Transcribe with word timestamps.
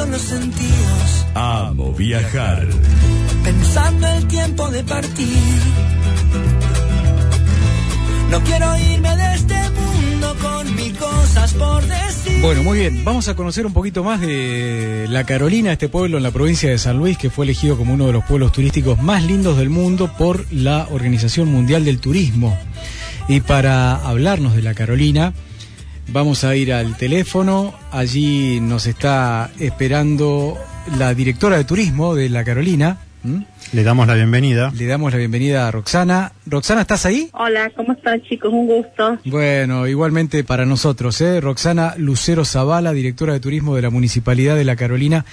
todos 0.00 0.12
los 0.12 0.22
sentidos. 0.22 1.26
Amo 1.34 1.92
viajar. 1.92 2.66
Pensando 3.44 4.06
el 4.08 4.26
tiempo 4.28 4.70
de 4.70 4.82
partir. 4.82 5.38
No 8.30 8.40
quiero 8.40 8.78
irme 8.78 9.16
de 9.16 9.34
este 9.34 9.54
mundo 9.70 10.36
con 10.40 10.74
mil 10.74 10.96
cosas 10.96 11.52
por 11.54 11.82
decir. 11.86 12.40
Bueno, 12.40 12.62
muy 12.62 12.78
bien. 12.78 13.04
Vamos 13.04 13.28
a 13.28 13.34
conocer 13.34 13.66
un 13.66 13.74
poquito 13.74 14.02
más 14.02 14.20
de 14.20 15.06
La 15.10 15.24
Carolina, 15.24 15.72
este 15.72 15.88
pueblo 15.88 16.16
en 16.16 16.22
la 16.22 16.30
provincia 16.30 16.70
de 16.70 16.78
San 16.78 16.96
Luis, 16.96 17.18
que 17.18 17.28
fue 17.28 17.44
elegido 17.44 17.76
como 17.76 17.92
uno 17.92 18.06
de 18.06 18.12
los 18.12 18.24
pueblos 18.24 18.52
turísticos 18.52 19.02
más 19.02 19.24
lindos 19.24 19.58
del 19.58 19.68
mundo 19.68 20.10
por 20.16 20.50
la 20.50 20.86
Organización 20.90 21.48
Mundial 21.48 21.84
del 21.84 22.00
Turismo. 22.00 22.56
Y 23.28 23.40
para 23.40 23.96
hablarnos 23.96 24.56
de 24.56 24.62
La 24.62 24.74
Carolina, 24.74 25.34
vamos 26.12 26.44
a 26.44 26.54
ir 26.56 26.72
al 26.72 26.96
teléfono. 26.96 27.74
Allí 27.90 28.60
nos 28.60 28.86
está 28.86 29.50
esperando 29.58 30.56
la 30.98 31.14
directora 31.14 31.56
de 31.56 31.64
turismo 31.64 32.14
de 32.14 32.28
La 32.28 32.44
Carolina. 32.44 32.98
¿M? 33.24 33.46
Le 33.72 33.82
damos 33.84 34.06
la 34.06 34.14
bienvenida. 34.14 34.72
Le 34.74 34.86
damos 34.86 35.12
la 35.12 35.18
bienvenida 35.18 35.68
a 35.68 35.70
Roxana. 35.70 36.32
Roxana, 36.46 36.80
¿estás 36.80 37.06
ahí? 37.06 37.30
Hola, 37.32 37.70
¿cómo 37.76 37.92
están 37.92 38.20
chicos? 38.22 38.52
Un 38.52 38.66
gusto. 38.66 39.18
Bueno, 39.24 39.86
igualmente 39.86 40.42
para 40.42 40.66
nosotros, 40.66 41.20
¿eh? 41.20 41.40
Roxana 41.40 41.94
Lucero 41.96 42.44
Zavala, 42.44 42.92
directora 42.92 43.32
de 43.32 43.40
turismo 43.40 43.76
de 43.76 43.82
la 43.82 43.90
Municipalidad 43.90 44.56
de 44.56 44.64
La 44.64 44.74
Carolina, 44.74 45.24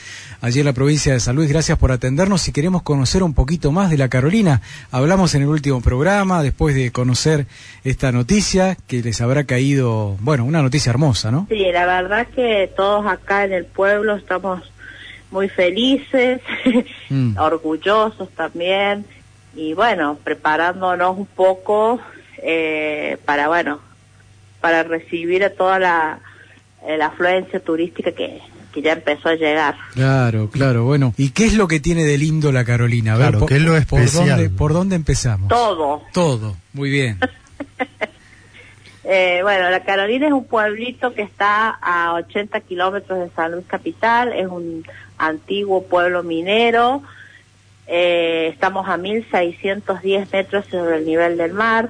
allí 0.41 0.59
en 0.59 0.65
la 0.65 0.73
provincia 0.73 1.13
de 1.13 1.19
San 1.19 1.35
Luis. 1.35 1.49
Gracias 1.49 1.77
por 1.77 1.91
atendernos. 1.91 2.41
Si 2.41 2.51
queremos 2.51 2.83
conocer 2.83 3.23
un 3.23 3.33
poquito 3.33 3.71
más 3.71 3.89
de 3.89 3.97
La 3.97 4.09
Carolina, 4.09 4.61
hablamos 4.91 5.33
en 5.33 5.41
el 5.41 5.47
último 5.47 5.81
programa, 5.81 6.43
después 6.43 6.75
de 6.75 6.91
conocer 6.91 7.47
esta 7.83 8.11
noticia, 8.11 8.77
que 8.87 9.01
les 9.01 9.19
habrá 9.21 9.45
caído, 9.45 10.15
bueno, 10.19 10.45
una 10.45 10.61
noticia 10.61 10.91
hermosa, 10.91 11.31
¿no? 11.31 11.47
Sí, 11.49 11.65
la 11.73 11.85
verdad 11.85 12.27
que 12.27 12.71
todos 12.75 13.07
acá 13.07 13.45
en 13.45 13.53
el 13.53 13.65
pueblo 13.65 14.15
estamos 14.15 14.61
muy 15.31 15.49
felices, 15.49 16.41
Mm. 17.09 17.37
orgullosos 17.37 18.29
también 18.31 19.05
y 19.55 19.73
bueno, 19.73 20.17
preparándonos 20.23 21.17
un 21.17 21.25
poco 21.25 21.99
eh, 22.43 23.17
para, 23.25 23.47
bueno, 23.47 23.79
para 24.61 24.83
recibir 24.83 25.43
a 25.43 25.49
toda 25.51 25.79
la, 25.79 26.19
eh, 26.85 26.97
la 26.97 27.07
afluencia 27.07 27.59
turística 27.59 28.11
que, 28.11 28.39
que 28.73 28.81
ya 28.81 28.93
empezó 28.93 29.29
a 29.29 29.35
llegar. 29.35 29.75
Claro, 29.93 30.49
claro, 30.49 30.83
bueno. 30.83 31.13
¿Y 31.17 31.29
qué 31.29 31.45
es 31.45 31.53
lo 31.53 31.67
que 31.67 31.79
tiene 31.79 32.03
de 32.03 32.17
lindo 32.17 32.51
La 32.51 32.65
Carolina? 32.65 33.13
A 33.13 33.17
ver, 33.17 33.27
Claro, 33.27 33.39
por- 33.39 33.49
¿qué 33.49 33.55
es 33.55 33.61
lo 33.61 33.71
por 33.71 33.79
especial? 34.01 34.29
dónde, 34.29 34.49
¿Por 34.49 34.73
dónde 34.73 34.95
empezamos? 34.95 35.47
Todo. 35.49 36.03
Todo, 36.13 36.55
muy 36.73 36.89
bien. 36.89 37.17
Eh, 39.09 39.39
bueno, 39.41 39.69
La 39.69 39.83
Carolina 39.83 40.27
es 40.27 40.33
un 40.33 40.43
pueblito 40.45 41.13
que 41.13 41.21
está 41.21 41.69
a 41.81 42.13
80 42.15 42.59
kilómetros 42.59 43.19
de 43.19 43.29
San 43.35 43.53
Luis 43.53 43.65
Capital, 43.65 44.33
es 44.33 44.47
un 44.47 44.83
antiguo 45.17 45.83
pueblo 45.85 46.23
minero, 46.23 47.01
eh, 47.87 48.49
estamos 48.51 48.89
a 48.89 48.97
1610 48.97 50.29
metros 50.33 50.65
sobre 50.65 50.97
el 50.97 51.05
nivel 51.05 51.37
del 51.37 51.53
mar. 51.53 51.87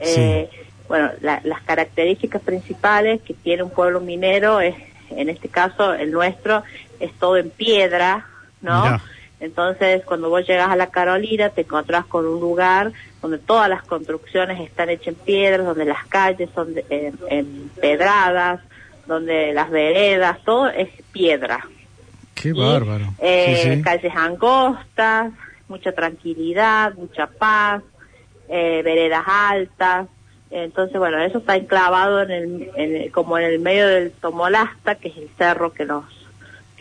Eh, 0.00 0.48
Bueno, 0.88 1.10
la- 1.22 1.40
las 1.44 1.62
características 1.62 2.42
principales 2.42 3.22
que 3.22 3.32
tiene 3.32 3.62
un 3.62 3.70
pueblo 3.70 4.00
minero 4.00 4.60
es, 4.60 4.74
en 5.10 5.30
este 5.30 5.48
caso, 5.48 5.94
el 5.94 6.10
nuestro, 6.10 6.64
es 7.00 7.12
todo 7.18 7.38
en 7.38 7.48
piedra, 7.48 8.26
¿no? 8.60 9.00
Entonces, 9.42 10.04
cuando 10.04 10.30
vos 10.30 10.46
llegas 10.46 10.68
a 10.70 10.76
la 10.76 10.86
Carolina, 10.90 11.50
te 11.50 11.62
encontrás 11.62 12.06
con 12.06 12.24
un 12.26 12.40
lugar 12.40 12.92
donde 13.20 13.38
todas 13.38 13.68
las 13.68 13.82
construcciones 13.82 14.60
están 14.60 14.88
hechas 14.88 15.08
en 15.08 15.14
piedra, 15.16 15.64
donde 15.64 15.84
las 15.84 16.06
calles 16.06 16.48
son 16.54 16.74
de- 16.74 16.86
em- 16.88 17.18
empedradas, 17.28 18.60
donde 19.06 19.52
las 19.52 19.68
veredas, 19.68 20.38
todo 20.44 20.68
es 20.68 20.88
piedra. 21.10 21.66
Qué 22.34 22.50
Y, 22.50 22.52
bárbaro. 22.52 23.06
eh, 23.18 23.56
Sí, 23.64 23.76
sí. 23.76 23.82
Calles 23.82 24.12
angostas, 24.14 25.32
mucha 25.66 25.90
tranquilidad, 25.90 26.94
mucha 26.94 27.26
paz, 27.26 27.82
eh, 28.48 28.80
veredas 28.84 29.24
altas. 29.26 30.06
Entonces, 30.52 30.98
bueno, 30.98 31.18
eso 31.20 31.38
está 31.38 31.56
enclavado 31.56 32.22
en 32.22 32.30
el, 32.30 32.70
en 32.76 32.96
el- 32.96 33.10
como 33.10 33.38
en 33.38 33.44
el 33.46 33.58
medio 33.58 33.88
del 33.88 34.12
Tomolasta, 34.12 34.94
que 34.94 35.08
es 35.08 35.16
el 35.16 35.30
cerro 35.36 35.72
que 35.72 35.84
nos 35.84 36.04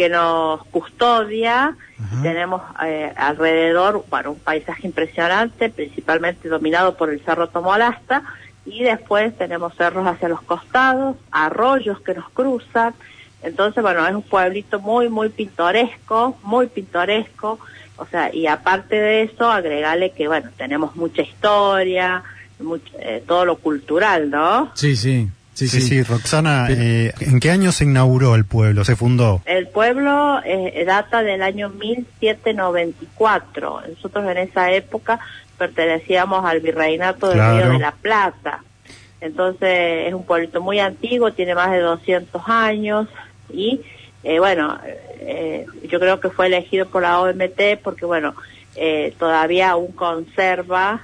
que 0.01 0.09
nos 0.09 0.65
custodia. 0.71 1.75
Ajá. 1.99 2.21
Tenemos 2.23 2.63
eh, 2.83 3.13
alrededor, 3.15 4.03
bueno, 4.09 4.31
un 4.31 4.39
paisaje 4.39 4.87
impresionante, 4.87 5.69
principalmente 5.69 6.49
dominado 6.49 6.97
por 6.97 7.11
el 7.11 7.19
Cerro 7.21 7.49
Tomolasta, 7.49 8.23
y 8.65 8.81
después 8.81 9.37
tenemos 9.37 9.75
cerros 9.75 10.07
hacia 10.07 10.27
los 10.27 10.41
costados, 10.41 11.17
arroyos 11.29 12.01
que 12.01 12.15
nos 12.15 12.27
cruzan. 12.31 12.95
Entonces, 13.43 13.83
bueno, 13.83 14.07
es 14.07 14.15
un 14.15 14.23
pueblito 14.23 14.79
muy, 14.79 15.07
muy 15.07 15.29
pintoresco, 15.29 16.35
muy 16.41 16.65
pintoresco. 16.65 17.59
O 17.97 18.07
sea, 18.07 18.33
y 18.33 18.47
aparte 18.47 18.95
de 18.95 19.21
eso, 19.21 19.51
agregarle 19.51 20.13
que, 20.13 20.27
bueno, 20.27 20.49
tenemos 20.57 20.95
mucha 20.95 21.21
historia, 21.21 22.23
mucho, 22.59 22.91
eh, 22.97 23.23
todo 23.27 23.45
lo 23.45 23.57
cultural, 23.57 24.31
¿no? 24.31 24.71
Sí, 24.73 24.95
sí. 24.95 25.29
Sí, 25.61 25.67
Sí, 25.67 25.81
sí. 25.81 25.87
sí, 25.89 26.03
Roxana, 26.03 26.65
Pero- 26.67 26.81
eh, 26.81 27.13
¿en 27.19 27.39
qué 27.39 27.51
año 27.51 27.71
se 27.71 27.83
inauguró 27.83 28.33
el 28.35 28.45
pueblo? 28.45 28.83
¿Se 28.83 28.95
fundó? 28.95 29.41
El 29.45 29.67
pueblo 29.67 30.39
eh, 30.43 30.83
data 30.87 31.21
del 31.23 31.41
año 31.43 31.69
1794. 31.69 33.81
Nosotros 33.89 34.25
en 34.29 34.37
esa 34.37 34.71
época 34.71 35.19
pertenecíamos 35.57 36.43
al 36.45 36.59
virreinato 36.59 37.27
del 37.27 37.37
Claro. 37.37 37.57
Río 37.65 37.71
de 37.73 37.79
la 37.79 37.91
Plata. 37.91 38.63
Entonces 39.19 40.07
es 40.07 40.13
un 40.13 40.25
pueblito 40.25 40.61
muy 40.61 40.79
antiguo, 40.79 41.31
tiene 41.31 41.53
más 41.53 41.71
de 41.71 41.79
200 41.79 42.41
años 42.47 43.07
y 43.53 43.81
eh, 44.23 44.39
bueno, 44.39 44.79
eh, 45.19 45.65
yo 45.89 45.99
creo 45.99 46.19
que 46.19 46.29
fue 46.29 46.47
elegido 46.47 46.87
por 46.87 47.03
la 47.03 47.19
OMT 47.21 47.77
porque 47.83 48.05
bueno, 48.05 48.33
eh, 48.75 49.13
todavía 49.19 49.71
aún 49.71 49.91
conserva 49.91 51.01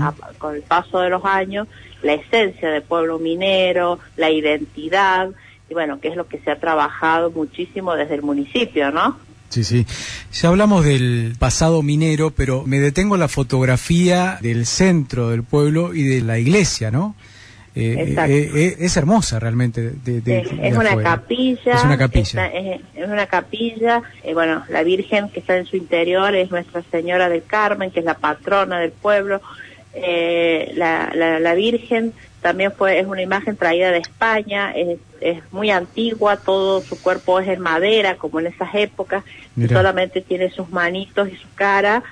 a- 0.00 0.14
con 0.38 0.56
el 0.56 0.62
paso 0.62 1.00
de 1.00 1.10
los 1.10 1.24
años 1.24 1.68
la 2.02 2.14
esencia 2.14 2.68
del 2.70 2.82
pueblo 2.82 3.18
minero, 3.18 3.98
la 4.16 4.30
identidad 4.30 5.30
y 5.68 5.74
bueno, 5.74 6.00
que 6.00 6.08
es 6.08 6.16
lo 6.16 6.26
que 6.26 6.38
se 6.40 6.50
ha 6.50 6.56
trabajado 6.58 7.30
muchísimo 7.30 7.94
desde 7.94 8.14
el 8.16 8.22
municipio, 8.22 8.90
¿no? 8.90 9.18
Sí, 9.50 9.64
sí. 9.64 9.84
Ya 10.32 10.48
hablamos 10.48 10.84
del 10.84 11.34
pasado 11.38 11.82
minero, 11.82 12.30
pero 12.30 12.64
me 12.66 12.78
detengo 12.78 13.14
en 13.16 13.20
la 13.20 13.28
fotografía 13.28 14.38
del 14.40 14.66
centro 14.66 15.30
del 15.30 15.42
pueblo 15.42 15.94
y 15.94 16.02
de 16.04 16.22
la 16.22 16.38
iglesia, 16.38 16.90
¿no? 16.90 17.14
Eh, 17.76 17.96
Exacto. 18.08 18.32
eh, 18.32 18.50
eh, 18.54 18.76
es 18.80 18.96
hermosa 18.96 19.38
realmente. 19.38 19.80
de- 20.04 20.20
de- 20.20 20.40
es, 20.40 20.50
de 20.56 20.68
es 20.68 20.76
una 20.76 20.96
capilla. 21.00 21.74
Es 21.74 21.84
una 21.84 21.98
capilla. 21.98 22.22
está- 22.46 22.46
es, 22.48 22.80
es 22.96 23.08
una 23.08 23.26
capilla. 23.26 24.02
eh, 24.24 24.34
bueno, 24.34 24.64
la 24.70 24.82
Virgen 24.82 25.28
que 25.28 25.38
está 25.40 25.56
en 25.56 25.66
su 25.66 25.76
interior 25.76 26.34
es 26.34 26.50
Nuestra 26.50 26.82
Señora 26.90 27.28
del 27.28 27.44
Carmen, 27.44 27.92
que 27.92 28.00
es 28.00 28.04
la 28.06 28.14
patrona 28.18 28.80
del 28.80 28.90
pueblo. 28.90 29.40
Eh, 29.94 30.72
la, 30.76 31.10
la, 31.14 31.40
la 31.40 31.54
Virgen 31.54 32.12
también 32.40 32.72
fue 32.72 33.00
es 33.00 33.06
una 33.06 33.22
imagen 33.22 33.56
traída 33.56 33.90
de 33.90 33.98
España, 33.98 34.72
es, 34.74 34.98
es 35.20 35.40
muy 35.52 35.70
antigua, 35.70 36.36
todo 36.36 36.80
su 36.80 37.00
cuerpo 37.02 37.40
es 37.40 37.48
en 37.48 37.60
madera, 37.60 38.14
como 38.16 38.40
en 38.40 38.46
esas 38.46 38.74
épocas, 38.74 39.24
y 39.56 39.62
solamente 39.74 40.20
tiene 40.20 40.48
sus 40.50 40.70
manitos 40.70 41.28
y 41.28 41.36
su 41.36 41.48
cara 41.54 42.02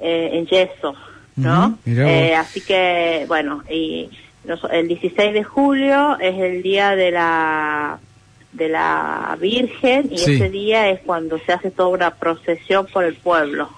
eh, 0.00 0.30
en 0.32 0.46
yeso, 0.46 0.94
¿no? 1.36 1.78
Eh, 1.86 2.34
así 2.34 2.60
que, 2.60 3.24
bueno, 3.28 3.62
y 3.70 4.10
nos- 4.44 4.64
el 4.70 4.88
16 4.88 5.32
de 5.32 5.44
julio 5.44 6.18
es 6.20 6.36
el 6.38 6.62
día 6.62 6.96
de 6.96 7.10
la 7.12 7.98
de 8.52 8.68
la 8.68 9.36
Virgen 9.40 10.08
y 10.10 10.18
Sí. 10.18 10.34
ese 10.34 10.48
día 10.50 10.88
es 10.88 11.00
cuando 11.00 11.38
se 11.38 11.52
hace 11.52 11.70
toda 11.70 11.90
una 11.90 12.10
procesión 12.14 12.86
por 12.86 13.04
el 13.04 13.14
pueblo. 13.14 13.68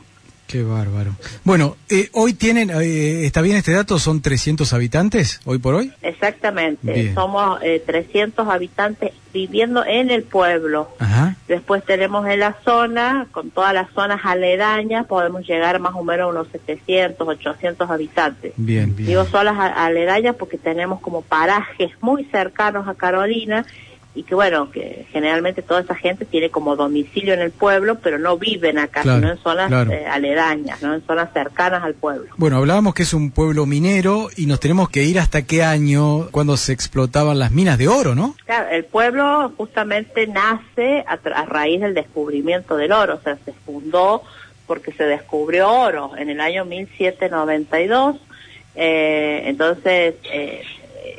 Qué 0.50 0.64
bárbaro. 0.64 1.12
Bueno, 1.44 1.76
eh, 1.88 2.08
hoy 2.12 2.34
tienen, 2.34 2.70
eh, 2.70 3.24
¿está 3.24 3.40
bien 3.40 3.56
este 3.56 3.70
dato? 3.72 4.00
¿Son 4.00 4.20
300 4.20 4.72
habitantes 4.72 5.40
hoy 5.44 5.58
por 5.58 5.74
hoy? 5.74 5.92
Exactamente, 6.02 6.92
Bien. 6.92 7.14
somos 7.14 7.60
eh, 7.62 7.80
300 7.86 8.48
habitantes 8.48 9.12
viviendo 9.32 9.84
en 9.86 10.10
el 10.10 10.24
pueblo. 10.24 10.88
Ajá. 10.98 11.36
Después 11.46 11.84
tenemos 11.84 12.26
en 12.26 12.40
la 12.40 12.56
zona, 12.64 13.28
con 13.30 13.50
todas 13.50 13.72
las 13.74 13.90
zonas 13.92 14.22
aledañas, 14.24 15.06
podemos 15.06 15.46
llegar 15.46 15.78
más 15.78 15.92
o 15.94 16.02
menos 16.02 16.24
a 16.24 16.30
unos 16.30 16.48
700, 16.50 17.28
800 17.28 17.88
habitantes. 17.88 18.52
Bien, 18.56 18.96
bien. 18.96 19.06
Digo 19.08 19.24
solas 19.26 19.54
a- 19.56 19.84
aledañas 19.86 20.34
porque 20.36 20.58
tenemos 20.58 21.00
como 21.00 21.22
parajes 21.22 21.92
muy 22.00 22.24
cercanos 22.24 22.88
a 22.88 22.94
Carolina 22.94 23.64
y 24.12 24.24
que 24.24 24.34
bueno, 24.34 24.70
que 24.72 25.06
generalmente 25.12 25.62
toda 25.62 25.82
esa 25.82 25.94
gente 25.94 26.24
tiene 26.24 26.50
como 26.50 26.74
domicilio 26.74 27.32
en 27.32 27.40
el 27.40 27.52
pueblo, 27.52 27.98
pero 28.02 28.18
no 28.18 28.36
viven 28.38 28.76
acá, 28.78 29.02
Claro, 29.02 29.20
sino 29.20 29.30
en 29.32 29.38
zonas 29.38 29.68
claro. 29.68 29.92
eh, 29.92 30.04
aledañas, 30.04 30.82
¿no? 30.82 30.94
en 30.94 31.06
zonas 31.06 31.32
cercanas 31.32 31.84
al 31.84 31.94
pueblo. 31.94 32.26
Bueno, 32.36 32.56
hablábamos 32.56 32.94
que 32.94 33.04
es 33.04 33.14
un 33.14 33.30
pueblo 33.30 33.66
minero 33.66 34.28
y 34.36 34.46
nos 34.46 34.58
tenemos 34.58 34.88
que 34.90 35.04
ir 35.04 35.20
hasta 35.20 35.42
qué 35.42 35.62
año, 35.62 36.26
cuando 36.32 36.56
se 36.56 36.72
explotaban 36.72 37.38
las 37.38 37.52
minas 37.52 37.78
de 37.78 37.86
oro, 37.86 38.16
¿no? 38.16 38.34
Claro, 38.46 38.68
el 38.70 38.84
pueblo 38.84 39.52
justamente 39.56 40.26
nace 40.26 41.04
a, 41.06 41.16
tra- 41.18 41.34
a 41.36 41.44
raíz 41.46 41.80
del 41.80 41.94
descubrimiento 41.94 42.76
del 42.76 42.90
oro, 42.90 43.14
o 43.14 43.20
sea, 43.22 43.38
se 43.44 43.52
fundó 43.52 44.22
porque 44.66 44.90
se 44.92 45.04
descubrió 45.04 45.70
oro 45.70 46.12
en 46.16 46.30
el 46.30 46.40
año 46.40 46.64
1792, 46.64 48.16
eh, 48.76 49.42
entonces 49.46 50.14
eh, 50.32 50.62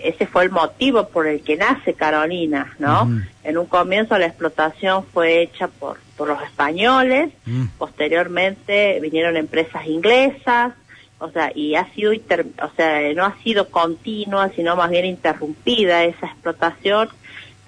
ese 0.04 0.26
fue 0.28 0.44
el 0.44 0.52
motivo 0.52 1.08
por 1.10 1.28
el 1.28 1.42
que 1.44 1.56
nace 1.58 1.94
Carolina, 1.94 2.74
¿no? 2.80 3.10
En 3.44 3.58
un 3.58 3.66
comienzo 3.66 4.18
la 4.18 4.26
explotación 4.28 5.04
fue 5.14 5.42
hecha 5.42 5.68
por 5.68 5.98
por 6.18 6.28
los 6.28 6.44
españoles, 6.44 7.32
Mm. 7.48 7.66
posteriormente 7.80 9.00
vinieron 9.02 9.38
empresas 9.38 9.88
inglesas, 9.88 10.74
o 11.18 11.30
sea, 11.32 11.52
y 11.56 11.74
ha 11.76 11.86
sido, 11.94 12.14
inter- 12.14 12.46
o 12.62 12.70
sea, 12.76 13.12
no 13.16 13.26
ha 13.26 13.36
sido 13.44 13.70
continua, 13.70 14.50
sino 14.56 14.76
más 14.76 14.92
bien 14.92 15.06
interrumpida 15.06 16.04
esa 16.04 16.28
explotación, 16.28 17.10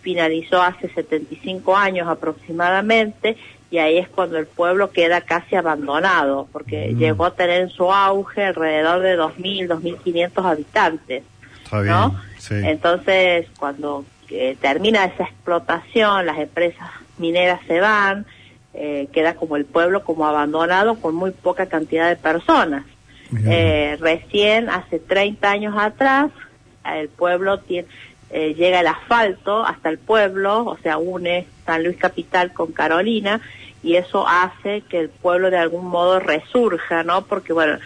finalizó 0.03 0.61
hace 0.61 0.87
75 0.89 1.75
años 1.75 2.07
aproximadamente, 2.07 3.37
y 3.71 3.79
ahí 3.79 3.97
es 3.97 4.07
cuando 4.07 4.37
el 4.37 4.45
pueblo 4.45 4.91
queda 4.91 5.21
casi 5.21 5.55
abandonado, 5.55 6.47
porque 6.51 6.91
Mm. 6.93 6.97
llegó 6.99 7.25
a 7.25 7.33
tener 7.33 7.61
en 7.61 7.69
su 7.69 7.91
auge 7.91 8.43
alrededor 8.45 9.01
de 9.01 9.15
2.000, 9.15 9.67
2.500 9.67 10.45
habitantes. 10.45 11.23
Está 11.73 11.81
bien. 11.81 11.93
¿no? 11.93 12.21
Sí. 12.37 12.55
Entonces, 12.55 13.47
cuando 13.57 14.05
eh, 14.29 14.55
termina 14.61 15.05
esa 15.05 15.23
explotación, 15.23 16.25
las 16.25 16.37
empresas 16.37 16.89
mineras 17.17 17.59
se 17.67 17.79
van, 17.79 18.25
eh, 18.73 19.07
queda 19.11 19.35
como 19.35 19.55
el 19.55 19.65
pueblo 19.65 20.03
como 20.03 20.25
abandonado 20.25 20.95
con 20.95 21.15
muy 21.15 21.31
poca 21.31 21.67
cantidad 21.67 22.09
de 22.09 22.15
personas. 22.15 22.85
Eh, 23.47 23.97
recién, 23.99 24.69
hace 24.69 24.99
30 24.99 25.49
años 25.49 25.75
atrás, 25.75 26.29
el 26.85 27.09
pueblo 27.09 27.59
tiene, 27.59 27.87
eh, 28.29 28.53
llega 28.53 28.81
el 28.81 28.87
asfalto 28.87 29.65
hasta 29.65 29.89
el 29.89 29.97
pueblo, 29.97 30.65
o 30.65 30.77
sea, 30.77 30.97
une 30.97 31.47
San 31.65 31.83
Luis 31.83 31.97
Capital 31.97 32.53
con 32.53 32.71
Carolina, 32.71 33.41
y 33.81 33.95
eso 33.95 34.27
hace 34.27 34.81
que 34.81 34.99
el 34.99 35.09
pueblo 35.09 35.49
de 35.49 35.57
algún 35.57 35.85
modo 35.85 36.19
resurja, 36.19 37.03
¿no? 37.03 37.25
Porque, 37.25 37.53
bueno, 37.53 37.79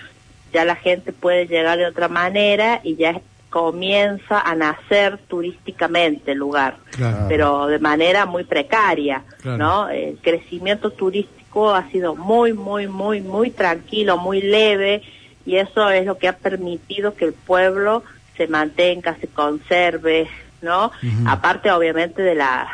ya 0.53 0.65
la 0.65 0.75
gente 0.75 1.13
puede 1.13 1.47
llegar 1.47 1.77
de 1.77 1.85
otra 1.85 2.09
manera 2.09 2.81
y 2.83 2.95
ya 2.95 3.21
comienza 3.49 4.41
a 4.41 4.55
nacer 4.55 5.17
turísticamente 5.27 6.33
el 6.33 6.37
lugar, 6.37 6.77
Claro. 6.91 7.25
pero 7.29 7.67
de 7.67 7.79
manera 7.79 8.25
muy 8.25 8.43
precaria, 8.43 9.23
Claro. 9.41 9.57
¿no? 9.57 9.89
El 9.89 10.17
crecimiento 10.17 10.91
turístico 10.91 11.73
ha 11.73 11.89
sido 11.89 12.15
muy, 12.15 12.53
muy, 12.53 12.87
muy, 12.87 13.21
muy 13.21 13.49
tranquilo, 13.51 14.17
muy 14.17 14.41
leve 14.41 15.01
y 15.45 15.55
eso 15.55 15.89
es 15.89 16.05
lo 16.05 16.17
que 16.17 16.27
ha 16.27 16.35
permitido 16.35 17.15
que 17.15 17.25
el 17.25 17.33
pueblo 17.33 18.03
se 18.35 18.47
mantenga, 18.47 19.15
se 19.19 19.27
conserve, 19.27 20.27
¿no? 20.61 20.91
Aparte, 21.25 21.71
obviamente, 21.71 22.21
de 22.21 22.35
la, 22.35 22.67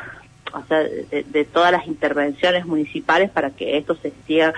o 0.54 0.62
sea, 0.68 0.80
de, 0.80 1.24
de 1.28 1.46
todas 1.46 1.72
las 1.72 1.88
intervenciones 1.88 2.66
municipales 2.66 3.30
para 3.30 3.52
que 3.52 3.78
esto 3.78 3.96
se 3.96 4.12
siga, 4.28 4.54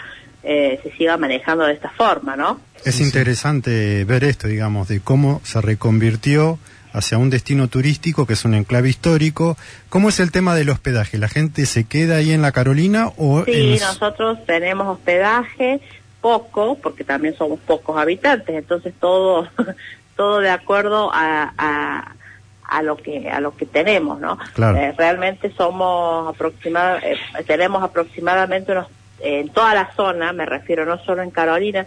eh, 0.46 0.80
se 0.84 0.92
siga 0.92 1.18
manejando 1.18 1.66
de 1.66 1.74
esta 1.74 1.90
forma, 1.90 2.36
¿no? 2.36 2.60
Es 2.86 2.96
Sí, 2.96 3.00
sí. 3.00 3.04
interesante 3.06 4.04
ver 4.06 4.24
esto, 4.24 4.48
digamos, 4.48 4.88
de 4.88 5.00
cómo 5.00 5.42
se 5.44 5.60
reconvirtió 5.62 6.60
hacia 6.94 7.18
un 7.18 7.30
destino 7.30 7.68
turístico 7.68 8.26
que 8.26 8.34
es 8.34 8.46
un 8.46 8.54
enclave 8.54 8.88
histórico. 8.90 9.58
¿Cómo 9.90 10.08
es 10.10 10.20
el 10.22 10.32
tema 10.32 10.56
del 10.56 10.70
hospedaje? 10.70 11.18
¿La 11.18 11.28
gente 11.28 11.66
se 11.66 11.84
queda 11.86 12.18
ahí 12.18 12.32
en 12.32 12.42
la 12.42 12.52
Carolina 12.54 13.10
o 13.18 13.44
Sí, 13.44 13.52
en... 13.74 13.80
nosotros 13.80 14.38
tenemos 14.46 14.88
hospedaje 14.88 15.82
poco, 16.22 16.78
porque 16.82 17.04
también 17.04 17.36
somos 17.36 17.60
pocos 17.60 17.98
habitantes, 17.98 18.56
entonces 18.56 18.94
todo, 19.00 19.48
todo 20.16 20.40
de 20.40 20.50
acuerdo 20.50 21.12
a, 21.14 21.54
a, 21.58 22.16
a 22.64 22.82
lo 22.82 22.96
que 22.98 23.30
a 23.30 23.40
lo 23.40 23.56
que 23.56 23.66
tenemos, 23.66 24.20
¿no? 24.20 24.38
Claro. 24.54 24.78
Eh, 24.78 24.94
realmente 24.98 25.52
somos 25.56 26.34
aproximada, 26.34 27.00
eh, 27.00 27.18
tenemos 27.46 27.84
aproximadamente 27.84 28.72
unos 28.72 28.88
en 29.20 29.50
toda 29.50 29.74
la 29.74 29.92
zona, 29.96 30.34
me 30.34 30.46
refiero 30.46 30.86
no 30.86 30.98
solo 31.00 31.22
en 31.22 31.32
Carolina, 31.32 31.86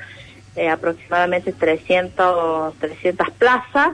eh, 0.57 0.69
aproximadamente 0.69 1.53
300 1.53 2.75
300 2.79 3.31
plazas. 3.33 3.91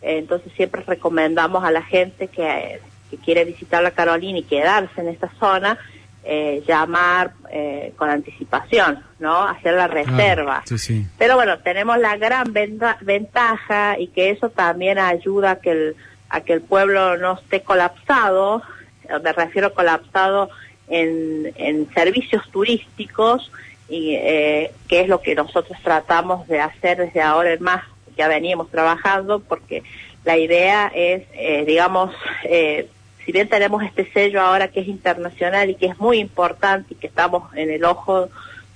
Eh, 0.00 0.18
entonces 0.18 0.52
siempre 0.54 0.82
recomendamos 0.86 1.62
a 1.64 1.70
la 1.70 1.82
gente 1.82 2.28
que, 2.28 2.80
que 3.10 3.16
quiere 3.18 3.44
visitar 3.44 3.82
la 3.82 3.92
Carolina 3.92 4.38
y 4.38 4.42
quedarse 4.42 5.00
en 5.00 5.08
esta 5.08 5.28
zona 5.38 5.78
eh, 6.24 6.62
llamar 6.68 7.32
eh, 7.50 7.92
con 7.96 8.08
anticipación, 8.08 9.02
¿no? 9.18 9.42
Hacer 9.42 9.74
la 9.74 9.88
reserva. 9.88 10.58
Ah, 10.58 10.62
sí, 10.64 10.78
sí. 10.78 11.06
Pero 11.18 11.34
bueno, 11.34 11.58
tenemos 11.58 11.98
la 11.98 12.16
gran 12.16 12.52
venta- 12.52 12.96
ventaja 13.00 13.98
y 13.98 14.06
que 14.08 14.30
eso 14.30 14.48
también 14.50 14.98
ayuda 14.98 15.52
a 15.52 15.56
que 15.56 15.70
el, 15.72 15.96
a 16.30 16.40
que 16.42 16.52
el 16.52 16.62
pueblo 16.62 17.16
no 17.18 17.34
esté 17.34 17.62
colapsado, 17.62 18.62
eh, 19.04 19.18
me 19.22 19.32
refiero 19.32 19.74
colapsado 19.74 20.48
en, 20.92 21.88
servicios 21.94 22.42
turísticos, 22.50 23.50
y 23.88 24.14
eh, 24.14 24.72
que 24.88 25.00
es 25.00 25.08
lo 25.08 25.20
que 25.20 25.34
nosotros 25.34 25.78
tratamos 25.82 26.46
de 26.48 26.60
hacer 26.60 26.98
desde 26.98 27.20
ahora 27.20 27.52
en 27.52 27.62
más, 27.62 27.82
ya 28.16 28.28
veníamos 28.28 28.70
trabajando, 28.70 29.40
porque 29.40 29.82
la 30.24 30.36
idea 30.36 30.90
es, 30.94 31.24
eh, 31.34 31.64
digamos, 31.66 32.14
eh, 32.44 32.88
si 33.24 33.32
bien 33.32 33.48
tenemos 33.48 33.82
este 33.82 34.10
sello 34.12 34.40
ahora 34.40 34.68
que 34.68 34.80
es 34.80 34.88
internacional 34.88 35.70
y 35.70 35.74
que 35.74 35.86
es 35.86 35.98
muy 35.98 36.18
importante 36.18 36.94
y 36.94 36.96
que 36.96 37.06
estamos 37.06 37.54
en 37.54 37.70
el 37.70 37.84
ojo 37.84 38.28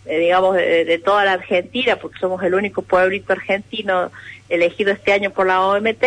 eh, 0.07 0.19
digamos, 0.21 0.55
de, 0.55 0.85
de 0.85 0.99
toda 0.99 1.25
la 1.25 1.33
Argentina, 1.33 1.97
porque 1.97 2.21
somos 2.21 2.41
el 2.45 2.55
único 2.55 2.83
pueblito 2.83 3.33
argentino 3.33 4.13
elegido 4.49 4.93
este 4.93 5.13
año 5.13 5.31
por 5.31 5.49
la 5.49 5.67
OMT, 5.67 6.05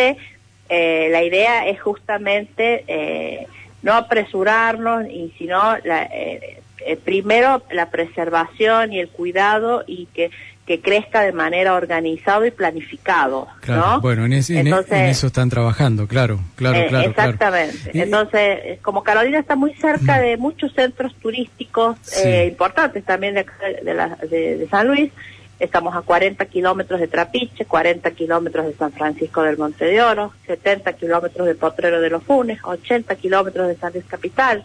eh, 0.69 1.09
la 1.11 1.23
idea 1.23 1.67
es 1.67 1.81
justamente 1.81 2.83
eh, 2.87 3.47
no 3.81 3.93
apresurarnos, 3.93 5.05
y 5.07 5.33
sino 5.37 5.77
la, 5.83 6.03
eh, 6.03 6.61
eh, 6.85 6.97
primero 6.97 7.63
la 7.71 7.89
preservación 7.89 8.93
y 8.93 8.99
el 8.99 9.09
cuidado 9.09 9.83
y 9.87 10.05
que, 10.07 10.31
que 10.65 10.81
crezca 10.81 11.21
de 11.21 11.31
manera 11.31 11.73
organizada 11.73 12.45
y 12.45 12.51
planificado, 12.51 13.47
Claro. 13.61 13.81
¿no? 13.81 14.01
Bueno, 14.01 14.25
en, 14.25 14.33
ese- 14.33 14.59
en 14.59 14.67
e- 14.67 14.69
Entonces- 14.69 14.93
en 14.99 15.05
eso 15.07 15.27
están 15.27 15.49
trabajando, 15.49 16.07
claro, 16.07 16.39
claro, 16.55 16.77
eh, 16.77 16.85
claro. 16.89 17.09
exactamente. 17.09 17.91
Y- 17.93 18.01
Entonces, 18.01 18.39
eh, 18.63 18.79
como 18.83 19.03
Carolina 19.03 19.39
está 19.39 19.55
muy 19.55 19.73
cerca 19.73 20.19
de 20.21 20.37
muchos 20.37 20.71
centros 20.73 21.15
turísticos 21.15 21.97
Sí. 22.03 22.21
eh, 22.27 22.45
importantes 22.47 23.03
también 23.03 23.33
de, 23.33 23.45
de, 23.83 23.93
la- 23.95 24.15
de- 24.29 24.57
de 24.57 24.69
San 24.69 24.87
Luis, 24.87 25.11
estamos 25.59 25.95
a 25.95 26.01
40 26.01 26.43
kilómetros 26.45 26.99
de 26.99 27.07
Trapiche, 27.07 27.65
40 27.65 28.11
kilómetros 28.11 28.65
de 28.65 28.73
San 28.73 28.91
Francisco 28.91 29.43
del 29.43 29.57
Monte 29.57 29.85
de 29.85 30.01
Oro, 30.01 30.33
70 30.47 30.93
kilómetros 30.93 31.45
de 31.47 31.55
Potrero 31.55 32.01
de 32.01 32.09
los 32.09 32.23
Funes, 32.23 32.59
80 32.63 33.13
kilómetros 33.15 33.67
de 33.67 33.75
San 33.75 33.93
Luis 33.93 34.05
Capital, 34.05 34.63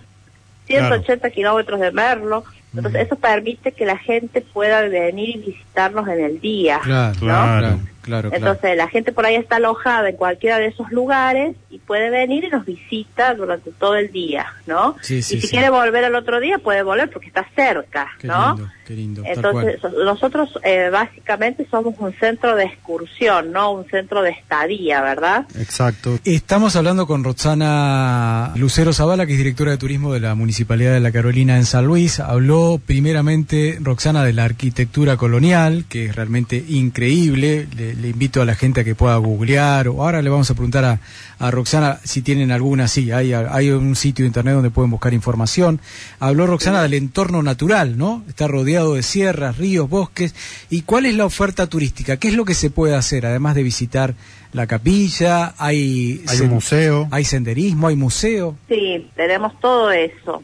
180 0.67 1.31
kilómetros 1.31 1.81
de 1.81 1.91
Merlo. 1.93 2.45
Entonces, 2.77 3.07
eso 3.07 3.15
permite 3.17 3.71
que 3.71 3.87
la 3.87 3.97
gente 3.97 4.41
pueda 4.41 4.83
venir 4.89 5.37
y 5.37 5.39
visitarnos 5.39 6.09
en 6.09 6.25
el 6.25 6.41
día. 6.41 6.81
Claro, 6.83 7.13
¿no? 7.15 7.19
claro, 7.21 7.61
claro, 7.61 7.81
claro. 8.03 8.31
Entonces 8.33 8.77
la 8.77 8.89
gente 8.89 9.13
por 9.13 9.27
ahí 9.27 9.37
está 9.37 9.57
alojada 9.57 10.09
en 10.09 10.17
cualquiera 10.17 10.59
de 10.59 10.67
esos 10.67 10.91
lugares 10.91 11.55
y 11.71 11.79
puede 11.79 12.11
venir 12.11 12.43
y 12.43 12.49
nos 12.49 12.65
visita 12.65 13.33
durante 13.35 13.71
todo 13.71 13.95
el 13.95 14.11
día, 14.11 14.47
¿no? 14.67 14.97
Sí, 15.03 15.23
sí, 15.23 15.37
y 15.37 15.41
si 15.41 15.47
sí. 15.47 15.53
quiere 15.53 15.71
volver 15.71 16.05
al 16.05 16.17
otro 16.17 16.41
día 16.41 16.59
puede 16.59 16.83
volver 16.83 17.11
porque 17.11 17.29
está 17.29 17.47
cerca, 17.55 18.09
Qué 18.19 18.27
¿no? 18.27 18.57
lindo, 18.57 18.71
qué 18.85 18.95
lindo. 18.95 19.23
Entonces 19.25 19.81
nosotros 20.05 20.51
eh, 20.63 20.91
básicamente 20.91 21.67
somos 21.71 21.95
un 21.99 22.13
centro 22.15 22.55
de 22.57 22.65
excursión, 22.65 23.53
no 23.53 23.73
un 23.73 23.87
centro 23.89 24.23
de 24.23 24.31
estadía, 24.31 25.01
¿verdad? 25.01 25.47
Exacto. 25.59 26.19
Estamos 26.25 26.77
hablando 26.77 27.07
con 27.07 27.25
Roxana 27.25 28.53
Lucero 28.57 28.93
Zavala, 28.93 29.27
que 29.27 29.33
es 29.33 29.39
directora 29.39 29.73
de 29.73 29.79
turismo 29.79 30.13
de 30.13 30.21
la 30.21 30.35
Municipalidad 30.35 30.93
de 30.93 31.01
La 31.01 31.13
Carolina 31.13 31.57
en 31.57 31.65
San 31.65 31.87
Luis. 31.87 32.21
Habló 32.21 32.81
primeramente, 32.85 33.79
Roxana, 33.81 34.25
de 34.25 34.33
la 34.33 34.45
arquitectura 34.45 35.17
colonial, 35.17 35.85
que 35.89 36.07
es 36.07 36.17
realmente 36.17 36.63
increíble. 36.69 37.67
Le, 37.77 37.95
le 37.95 38.09
invito 38.09 38.43
a 38.43 38.45
la 38.45 38.55
gente 38.55 38.83
a 38.83 38.85
que 38.85 38.95
pueda 38.95 39.17
googlear. 39.17 39.89
O 39.89 40.03
ahora 40.03 40.21
le 40.21 40.31
vamos 40.31 40.51
a 40.51 40.55
preguntar 40.55 40.85
a, 40.85 41.01
a 41.39 41.51
Roxana 41.51 41.99
si 42.05 42.23
tienen 42.23 42.51
alguna. 42.51 42.89
Sí, 42.89 43.11
hay, 43.13 43.33
hay 43.33 43.71
un 43.71 43.97
sitio 43.97 44.25
de 44.25 44.29
internet 44.29 44.55
donde 44.55 44.71
pueden 44.71 44.91
buscar 44.91 45.15
información. 45.15 45.81
Habló 46.21 46.47
Roxana 46.47 46.83
del 46.83 46.95
entorno 46.95 47.43
natural, 47.43 47.97
¿no? 47.97 48.25
Está 48.29 48.47
rodeado 48.47 48.74
de 48.83 49.03
sierras, 49.03 49.57
ríos, 49.59 49.89
bosques. 49.89 50.35
¿Y 50.71 50.83
cuál 50.83 51.07
es 51.07 51.15
la 51.15 51.25
oferta 51.27 51.67
turística? 51.67 52.17
¿Qué 52.17 52.29
es 52.29 52.35
lo 52.35 52.45
que 52.45 52.55
se 52.55 52.71
puede 52.71 52.95
hacer, 52.95 53.25
además 53.27 53.55
de 53.55 53.63
visitar 53.63 54.15
la 54.53 54.67
capilla? 54.67 55.55
Hay, 55.59 56.23
Hay 56.29 56.41
un 56.41 56.51
museo. 56.51 57.09
hay 57.11 57.25
senderismo, 57.25 57.89
hay 57.89 57.97
museo. 57.97 58.57
Sí, 58.69 59.09
tenemos 59.17 59.59
todo 59.61 59.91
eso. 59.91 60.43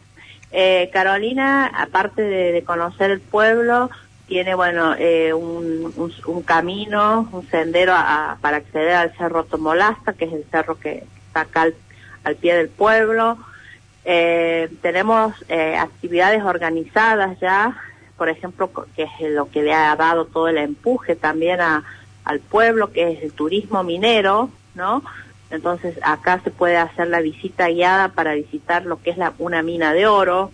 Eh, 0.53 0.91
Carolina, 0.93 1.67
aparte 1.67 2.23
de, 2.23 2.53
de 2.53 2.63
conocer 2.65 3.11
el 3.11 3.21
pueblo, 3.21 3.91
tiene, 4.27 4.55
bueno, 4.55 4.95
eh, 4.99 5.33
un, 5.33 5.93
un- 5.97 6.13
un 6.27 6.43
camino, 6.43 7.29
un 7.33 7.49
sendero 7.51 7.93
a- 7.93 8.33
a- 8.33 8.37
para 8.37 8.59
acceder 8.59 8.95
al 8.95 9.13
Cerro 9.17 9.45
Tomolasta, 9.45 10.13
que 10.13 10.25
es 10.27 10.33
el 10.33 10.45
cerro 10.51 10.79
que 10.79 11.05
está 11.29 11.43
acá 11.43 11.63
al, 11.63 11.75
al 12.25 12.37
pie 12.37 12.55
del 12.55 12.69
pueblo. 12.69 13.39
Eh, 14.05 14.69
tenemos 14.83 15.35
eh, 15.49 15.77
actividades 15.77 16.43
organizadas 16.43 17.39
ya, 17.41 17.77
por 18.21 18.29
ejemplo, 18.29 18.71
que 18.95 19.05
es 19.05 19.11
lo 19.31 19.49
que 19.49 19.63
le 19.63 19.73
ha 19.73 19.97
dado 19.97 20.27
todo 20.27 20.49
el 20.49 20.59
empuje 20.59 21.17
también 21.17 21.63
a, 21.63 21.85
al 22.23 22.41
pueblo, 22.41 22.93
que 22.93 23.13
es 23.13 23.23
el 23.23 23.33
turismo 23.33 23.83
minero, 23.83 24.51
¿no? 24.75 25.03
Entonces 25.49 25.99
acá 26.03 26.39
se 26.45 26.51
puede 26.51 26.77
hacer 26.77 27.09
la 27.09 27.23
visita 27.23 27.69
guiada 27.69 28.11
para 28.11 28.35
visitar 28.35 28.85
lo 28.85 29.01
que 29.01 29.09
es 29.09 29.17
la, 29.17 29.33
una 29.39 29.63
mina 29.63 29.95
de 29.95 30.07
oro, 30.07 30.51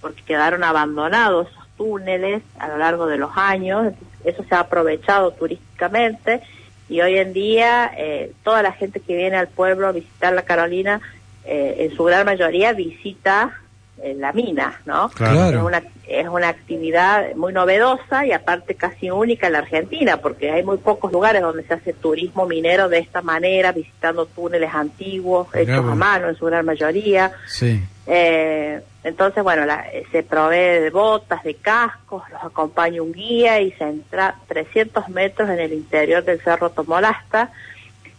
porque 0.00 0.22
quedaron 0.22 0.64
abandonados 0.64 1.48
esos 1.50 1.68
túneles 1.76 2.42
a 2.58 2.68
lo 2.68 2.78
largo 2.78 3.06
de 3.06 3.18
los 3.18 3.32
años, 3.36 3.92
eso 4.24 4.42
se 4.48 4.54
ha 4.54 4.60
aprovechado 4.60 5.32
turísticamente 5.32 6.40
y 6.88 7.02
hoy 7.02 7.18
en 7.18 7.34
día 7.34 7.92
eh, 7.94 8.32
toda 8.42 8.62
la 8.62 8.72
gente 8.72 9.00
que 9.00 9.14
viene 9.14 9.36
al 9.36 9.48
pueblo 9.48 9.86
a 9.86 9.92
visitar 9.92 10.32
la 10.32 10.46
Carolina, 10.46 11.02
eh, 11.44 11.76
en 11.80 11.94
su 11.94 12.04
gran 12.04 12.24
mayoría 12.24 12.72
visita 12.72 13.61
en 14.02 14.20
la 14.20 14.32
mina, 14.32 14.80
¿no? 14.84 15.08
Claro. 15.10 15.58
Es, 15.58 15.64
una, 15.64 15.82
es 16.08 16.28
una 16.28 16.48
actividad 16.48 17.34
muy 17.36 17.52
novedosa 17.52 18.26
y 18.26 18.32
aparte 18.32 18.74
casi 18.74 19.10
única 19.10 19.46
en 19.46 19.52
la 19.54 19.60
Argentina, 19.60 20.16
porque 20.18 20.50
hay 20.50 20.62
muy 20.62 20.78
pocos 20.78 21.12
lugares 21.12 21.40
donde 21.42 21.62
se 21.64 21.74
hace 21.74 21.92
turismo 21.92 22.46
minero 22.46 22.88
de 22.88 22.98
esta 22.98 23.22
manera, 23.22 23.72
visitando 23.72 24.26
túneles 24.26 24.74
antiguos, 24.74 25.48
hechos 25.54 25.78
a 25.78 25.94
mano 25.94 26.28
en 26.28 26.36
su 26.36 26.46
gran 26.46 26.66
mayoría. 26.66 27.32
Sí. 27.46 27.80
Eh, 28.06 28.80
entonces, 29.04 29.42
bueno, 29.44 29.64
la- 29.64 29.84
se 30.10 30.22
provee 30.22 30.80
de 30.80 30.90
botas, 30.90 31.42
de 31.44 31.54
cascos, 31.54 32.22
los 32.30 32.42
acompaña 32.42 33.00
un 33.02 33.12
guía 33.12 33.60
y 33.60 33.72
se 33.72 33.84
entra 33.84 34.34
300 34.48 35.08
metros 35.08 35.48
en 35.50 35.60
el 35.60 35.72
interior 35.72 36.24
del 36.24 36.40
Cerro 36.40 36.70
Tomolasta, 36.70 37.50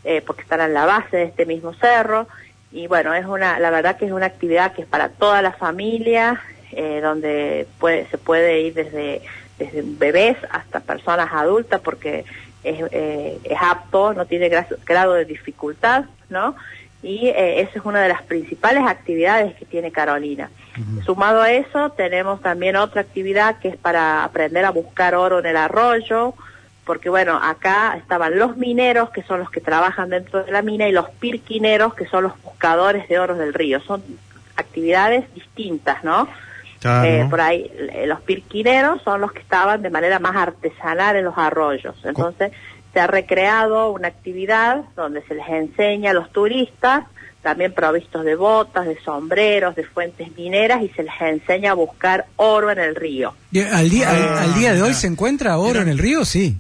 eh, 0.06 0.22
porque 0.26 0.42
están 0.42 0.62
en 0.62 0.74
la 0.74 0.86
base 0.86 1.18
de 1.18 1.24
este 1.24 1.46
mismo 1.46 1.74
cerro. 1.74 2.28
Y 2.74 2.88
bueno, 2.88 3.14
es 3.14 3.26
una, 3.26 3.60
la 3.60 3.70
verdad 3.70 3.98
que 3.98 4.06
es 4.06 4.12
una 4.12 4.26
actividad 4.26 4.74
que 4.74 4.82
es 4.82 4.88
para 4.88 5.10
toda 5.10 5.42
la 5.44 5.52
familia, 5.52 6.42
eh, 6.72 7.00
donde 7.02 7.68
puede, 7.80 8.08
se 8.08 8.18
puede 8.18 8.62
ir 8.62 8.74
desde, 8.74 9.22
desde 9.60 9.84
bebés 9.86 10.38
hasta 10.50 10.80
personas 10.80 11.30
adultas, 11.32 11.80
porque 11.82 12.26
es, 12.64 12.84
eh, 12.92 13.38
es 13.44 13.58
apto, 13.62 14.14
no 14.16 14.26
tiene 14.26 14.50
gra- 14.50 14.66
grado 14.86 15.14
de 15.14 15.26
dificultad, 15.26 16.06
¿no? 16.30 16.56
Y 17.04 17.28
eh, 17.28 17.62
esa 17.62 17.78
es 17.80 17.86
una 17.86 18.02
de 18.02 18.10
las 18.10 18.24
principales 18.24 18.84
actividades 18.88 19.54
que 19.56 19.66
tiene 19.66 19.92
Carolina. 19.92 20.50
Sumado 21.06 21.42
a 21.42 21.52
eso, 21.52 21.92
tenemos 21.92 22.42
también 22.42 22.76
otra 22.78 23.02
actividad 23.02 23.60
que 23.60 23.68
es 23.68 23.78
para 23.78 24.24
aprender 24.24 24.66
a 24.66 24.72
buscar 24.72 25.14
oro 25.14 25.38
en 25.40 25.46
el 25.46 25.58
arroyo, 25.58 26.34
porque 26.86 27.10
bueno, 27.10 27.40
acá 27.42 27.96
estaban 27.98 28.38
los 28.38 28.58
mineros, 28.58 29.10
que 29.12 29.24
son 29.24 29.40
los 29.40 29.50
que 29.50 29.62
trabajan 29.62 30.10
dentro 30.10 30.44
de 30.44 30.52
la 30.52 30.62
mina, 30.62 30.88
y 30.88 30.92
los 30.92 31.10
pirquineros, 31.10 31.94
que 31.94 32.06
son 32.08 32.24
los 32.24 32.34
buscadores 32.42 33.08
de 33.08 33.20
oro 33.20 33.36
del 33.36 33.54
río. 33.54 33.80
Son 33.82 34.04
actividades 34.56 35.34
distintas, 35.34 36.04
¿no? 36.04 36.28
Claro. 36.80 37.08
Eh, 37.08 37.28
por 37.30 37.40
ahí, 37.40 37.72
eh, 37.78 38.06
los 38.08 38.20
pirquineros 38.22 39.02
son 39.04 39.22
los 39.22 39.32
que 39.32 39.40
estaban 39.40 39.82
de 39.82 39.90
manera 39.90 40.20
más 40.20 40.36
artesanal 40.36 41.16
en 41.16 41.24
los 41.24 41.38
arroyos. 41.38 41.96
Entonces, 42.04 42.52
se 42.92 43.00
ha 43.00 43.08
recreado 43.08 43.92
una 43.92 44.10
actividad 44.10 44.84
donde 44.96 45.24
se 45.24 45.36
les 45.36 45.48
enseña 45.48 46.12
a 46.12 46.14
los 46.14 46.32
turistas, 46.32 47.06
también 47.42 47.74
provistos 47.74 48.24
de 48.24 48.36
botas, 48.36 48.86
de 48.86 48.98
sombreros, 49.02 49.76
de 49.76 49.84
fuentes 49.84 50.36
mineras, 50.38 50.82
y 50.82 50.90
se 50.90 51.04
les 51.04 51.14
enseña 51.22 51.72
a 51.72 51.74
buscar 51.74 52.26
oro 52.36 52.70
en 52.70 52.80
el 52.80 52.96
río. 52.96 53.34
¿Al 53.72 53.90
día, 53.90 54.10
al, 54.10 54.22
Ah, 54.22 54.44
al 54.44 54.54
día 54.54 54.74
de 54.74 54.82
hoy 54.82 54.94
se 54.94 55.08
encuentra 55.08 55.58
oro 55.58 55.82
en 55.82 55.90
el 55.90 55.98
río? 55.98 56.26
Sí. 56.26 56.58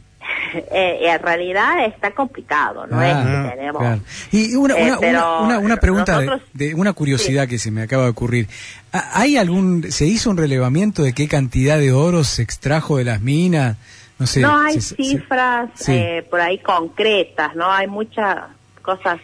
Eh, 0.72 1.00
en 1.10 1.20
realidad 1.22 1.86
está 1.86 2.12
complicado, 2.12 2.86
no 2.88 3.02
es 3.02 3.14
Ah, 3.14 3.44
que 3.50 3.56
tenemos... 3.56 3.82
claro. 3.82 4.02
Y 4.32 4.56
una, 4.56 4.76
Eh, 4.76 4.92
una, 4.98 5.40
una, 5.40 5.60
una- 5.60 5.78
pregunta 5.78 6.20
de, 6.20 6.26
nosotros- 6.28 6.50
de 6.54 6.74
una 6.76 6.94
curiosidad 6.94 7.48
que 7.48 7.58
se 7.60 7.72
me 7.72 7.82
acaba 7.82 8.04
de 8.04 8.10
ocurrir. 8.10 8.48
¿Ha- 8.92 9.20
¿Hay 9.22 9.38
algún, 9.38 9.92
se 9.92 10.06
hizo 10.06 10.30
un 10.30 10.38
relevamiento 10.38 11.04
de 11.04 11.14
qué 11.14 11.28
cantidad 11.28 11.78
de 11.78 11.92
oro 11.92 12.24
se 12.24 12.42
extrajo 12.44 12.98
de 12.98 13.04
las 13.06 13.22
minas? 13.22 13.78
No 14.20 14.28
sé. 14.28 14.42
no 14.42 14.58
hay 14.58 14.76
se- 14.76 14.82
se- 14.82 14.96
cifras 14.96 15.70
sí. 15.76 15.92
eh, 15.94 16.26
por 16.30 16.40
ahí 16.40 16.60
concretas, 16.60 17.56
no 17.56 17.72
hay 17.72 17.88
muchas 17.88 18.38
cosas. 18.82 19.20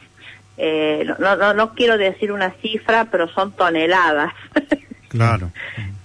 eh, 0.57 1.05
no, 1.19 1.36
no- 1.38 1.53
no 1.53 1.74
quiero 1.74 1.98
decir 1.98 2.31
una 2.33 2.51
cifra, 2.62 3.05
pero 3.12 3.27
son 3.29 3.51
toneladas. 3.53 4.33
Claro. 5.09 5.51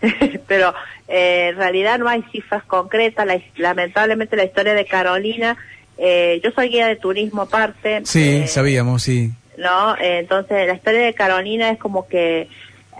pero 0.48 0.74
eh, 1.08 1.48
en 1.50 1.56
realidad 1.56 1.98
no 1.98 2.08
hay 2.08 2.22
cifras 2.32 2.64
concretas. 2.64 3.26
La- 3.26 3.40
lamentablemente 3.56 4.36
la 4.36 4.44
historia 4.44 4.74
de 4.74 4.86
Carolina, 4.86 5.56
eh, 5.98 6.40
yo 6.42 6.50
soy 6.50 6.68
guía 6.70 6.88
de 6.88 6.96
turismo 6.96 7.42
aparte. 7.42 8.02
Sí, 8.04 8.42
eh, 8.42 8.46
sabíamos, 8.48 9.02
sí. 9.02 9.30
¿no? 9.58 9.94
Eh, 9.96 10.18
entonces, 10.18 10.66
la 10.66 10.74
historia 10.74 11.02
de 11.02 11.14
Carolina 11.14 11.70
es 11.70 11.78
como 11.78 12.08
que 12.08 12.48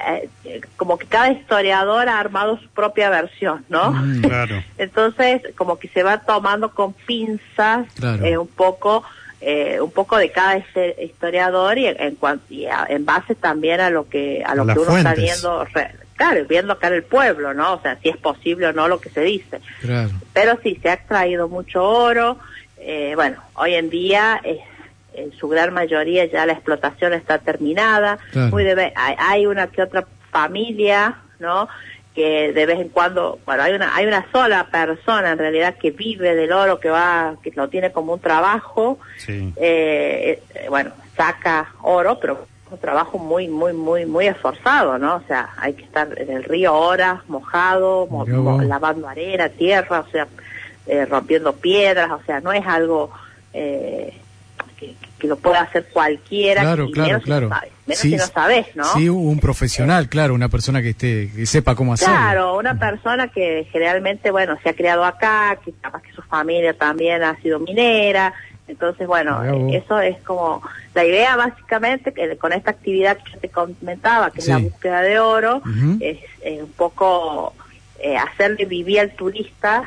eh, 0.07 0.29
como 0.77 0.99
que 0.99 1.07
cada 1.07 1.31
historiador 1.31 2.09
ha 2.09 2.19
armado 2.19 2.59
su 2.59 2.69
propia 2.71 3.11
versión, 3.11 3.65
¿no? 3.69 3.93
Mm, 3.93 4.23
Claro. 4.23 4.63
Entonces, 4.79 5.41
como 5.57 5.79
que 5.79 5.87
se 5.89 6.03
va 6.03 6.19
tomando 6.19 6.71
con 6.73 6.93
pinzas 6.93 7.87
Claro. 7.95 8.25
eh, 8.25 8.37
un 8.37 8.49
poco 8.49 9.05
eh, 9.47 9.81
un 9.81 9.91
poco 9.91 10.17
de 10.17 10.31
cada 10.31 10.57
este- 10.57 10.97
historiador 11.05 11.77
y 11.79 11.87
en, 11.87 12.19
y 12.51 12.67
a- 12.67 12.87
en 12.89 13.05
base 13.05 13.35
también 13.35 13.81
a 13.81 13.91
lo 13.91 14.09
que 14.09 14.43
a 14.45 14.55
lo 14.55 14.65
que 14.67 14.79
uno 14.79 14.97
está 14.97 15.15
viendo 15.15 15.65
re- 15.67 15.95
claro, 16.17 16.45
viendo 16.49 16.73
acá 16.73 16.87
en 16.89 16.95
el 16.95 17.03
pueblo, 17.03 17.53
¿no? 17.55 17.75
O 17.75 17.81
sea, 17.83 17.99
si 18.03 18.09
es 18.09 18.17
posible 18.17 18.67
o 18.69 18.73
no 18.73 18.89
lo 18.89 19.01
que 19.01 19.11
se 19.11 19.21
dice 19.23 19.61
Claro. 19.83 20.11
pero 20.33 20.59
sí 20.63 20.79
se 20.81 20.89
ha 20.89 20.95
extraído 20.95 21.49
mucho 21.49 21.83
oro. 21.83 22.39
Eh, 22.79 23.13
bueno, 23.17 23.37
hoy 23.55 23.75
en 23.75 23.91
día 23.91 24.41
eh, 24.45 24.61
en 25.15 25.33
su 25.33 25.49
gran 25.49 25.73
mayoría 25.75 26.25
ya 26.27 26.45
la 26.47 26.53
explotación 26.55 27.13
está 27.13 27.39
terminada. 27.39 28.19
Claro. 28.33 28.51
Muy 28.51 28.65
de 28.65 28.93
hay, 28.97 29.15
hay 29.19 29.47
una 29.47 29.67
que 29.69 29.83
otra 29.83 30.05
familia, 30.31 31.17
¿no? 31.39 31.69
Que 32.15 32.53
de 32.53 32.67
vez 32.67 32.79
en 32.79 32.89
cuando, 32.91 33.39
bueno, 33.45 33.65
hay 33.65 33.73
una 33.75 33.95
hay 33.97 34.07
una 34.07 34.25
sola 34.31 34.69
persona 34.71 35.33
en 35.33 35.39
realidad 35.39 35.75
que 35.77 35.91
vive 35.91 36.35
del 36.37 36.53
oro, 36.53 36.79
que 36.79 36.89
va, 36.89 37.35
que 37.43 37.51
lo 37.57 37.69
tiene 37.69 37.91
como 37.91 38.13
un 38.13 38.21
trabajo. 38.21 38.99
Sí. 39.17 39.53
Eh, 39.57 40.41
eh, 40.55 40.67
bueno, 40.69 40.93
saca 41.17 41.73
oro, 41.83 42.19
pero 42.21 42.47
un 42.71 42.79
trabajo 42.79 43.19
muy, 43.19 43.49
muy, 43.49 43.73
muy, 43.73 44.07
muy 44.07 44.27
esforzado, 44.27 44.97
¿no? 44.99 45.17
O 45.17 45.23
sea, 45.27 45.51
hay 45.59 45.75
que 45.75 45.83
estar 45.85 46.09
en 46.17 46.31
el 46.31 46.45
río 46.45 46.75
horas, 46.75 47.21
mojado, 47.29 48.07
mo- 48.07 48.25
mo- 48.27 48.63
lavando 48.63 49.09
arena, 49.09 49.49
tierra, 49.49 50.01
o 50.01 50.11
sea, 50.11 50.27
eh, 50.87 51.05
rompiendo 51.07 51.53
piedras, 51.55 52.11
o 52.13 52.21
sea, 52.27 52.41
no 52.41 52.53
es 52.53 52.65
algo 52.67 53.11
eh, 53.53 54.21
que, 55.25 55.29
lo 55.29 55.37
pueda 55.37 55.63
hacer 55.63 55.87
cualquiera. 55.93 56.63
Claro, 56.63 56.91
claro, 56.91 57.09
menos 57.09 57.23
si 57.23 57.27
claro. 57.27 57.49
no 57.49 57.55
sabes, 57.55 57.73
menos 57.87 57.99
Sí, 58.01 58.11
si 58.11 58.17
no 58.17 58.27
sabes, 58.27 58.67
¿no? 58.77 58.85
Sí, 58.95 59.09
un 59.09 59.41
profesional, 59.41 60.09
claro, 60.09 60.35
una 60.35 60.49
persona 60.49 60.83
que 60.83 60.91
esté, 60.91 61.31
que 61.35 61.47
sepa 61.47 61.75
cómo 61.75 61.95
hacerlo. 61.95 62.15
Claro, 62.15 62.59
una 62.59 62.79
persona 62.79 63.29
que 63.29 63.67
generalmente, 63.73 64.31
bueno, 64.31 64.59
se 64.63 64.71
ha 64.71 64.75
criado 64.75 65.05
acá, 65.05 65.59
que 65.65 65.73
capaz 65.81 66.03
que 66.03 66.13
su 66.13 66.23
familia 66.23 66.75
también 66.75 67.23
ha 67.23 67.37
sido 67.41 67.59
minera, 67.59 68.35
entonces, 68.67 69.07
bueno, 69.07 69.43
eso 69.73 70.01
es 70.01 70.19
como 70.23 70.63
la 70.95 71.05
idea 71.05 71.37
básicamente 71.37 72.15
que 72.15 72.37
con 72.39 72.53
esta 72.53 72.71
actividad 72.71 73.19
que 73.19 73.33
yo 73.33 73.39
te 73.39 73.51
comentaba, 73.51 74.31
que 74.31 74.41
Sí. 74.41 74.51
es 74.51 74.57
la 74.57 74.63
búsqueda 74.63 75.03
de 75.03 75.19
oro, 75.19 75.63
es 76.01 76.19
eh, 76.43 76.63
un 76.63 76.73
poco 76.73 77.53
eh, 77.99 78.17
hacerle 78.17 78.65
vivir 78.65 79.01
al 79.01 79.11
turista 79.15 79.83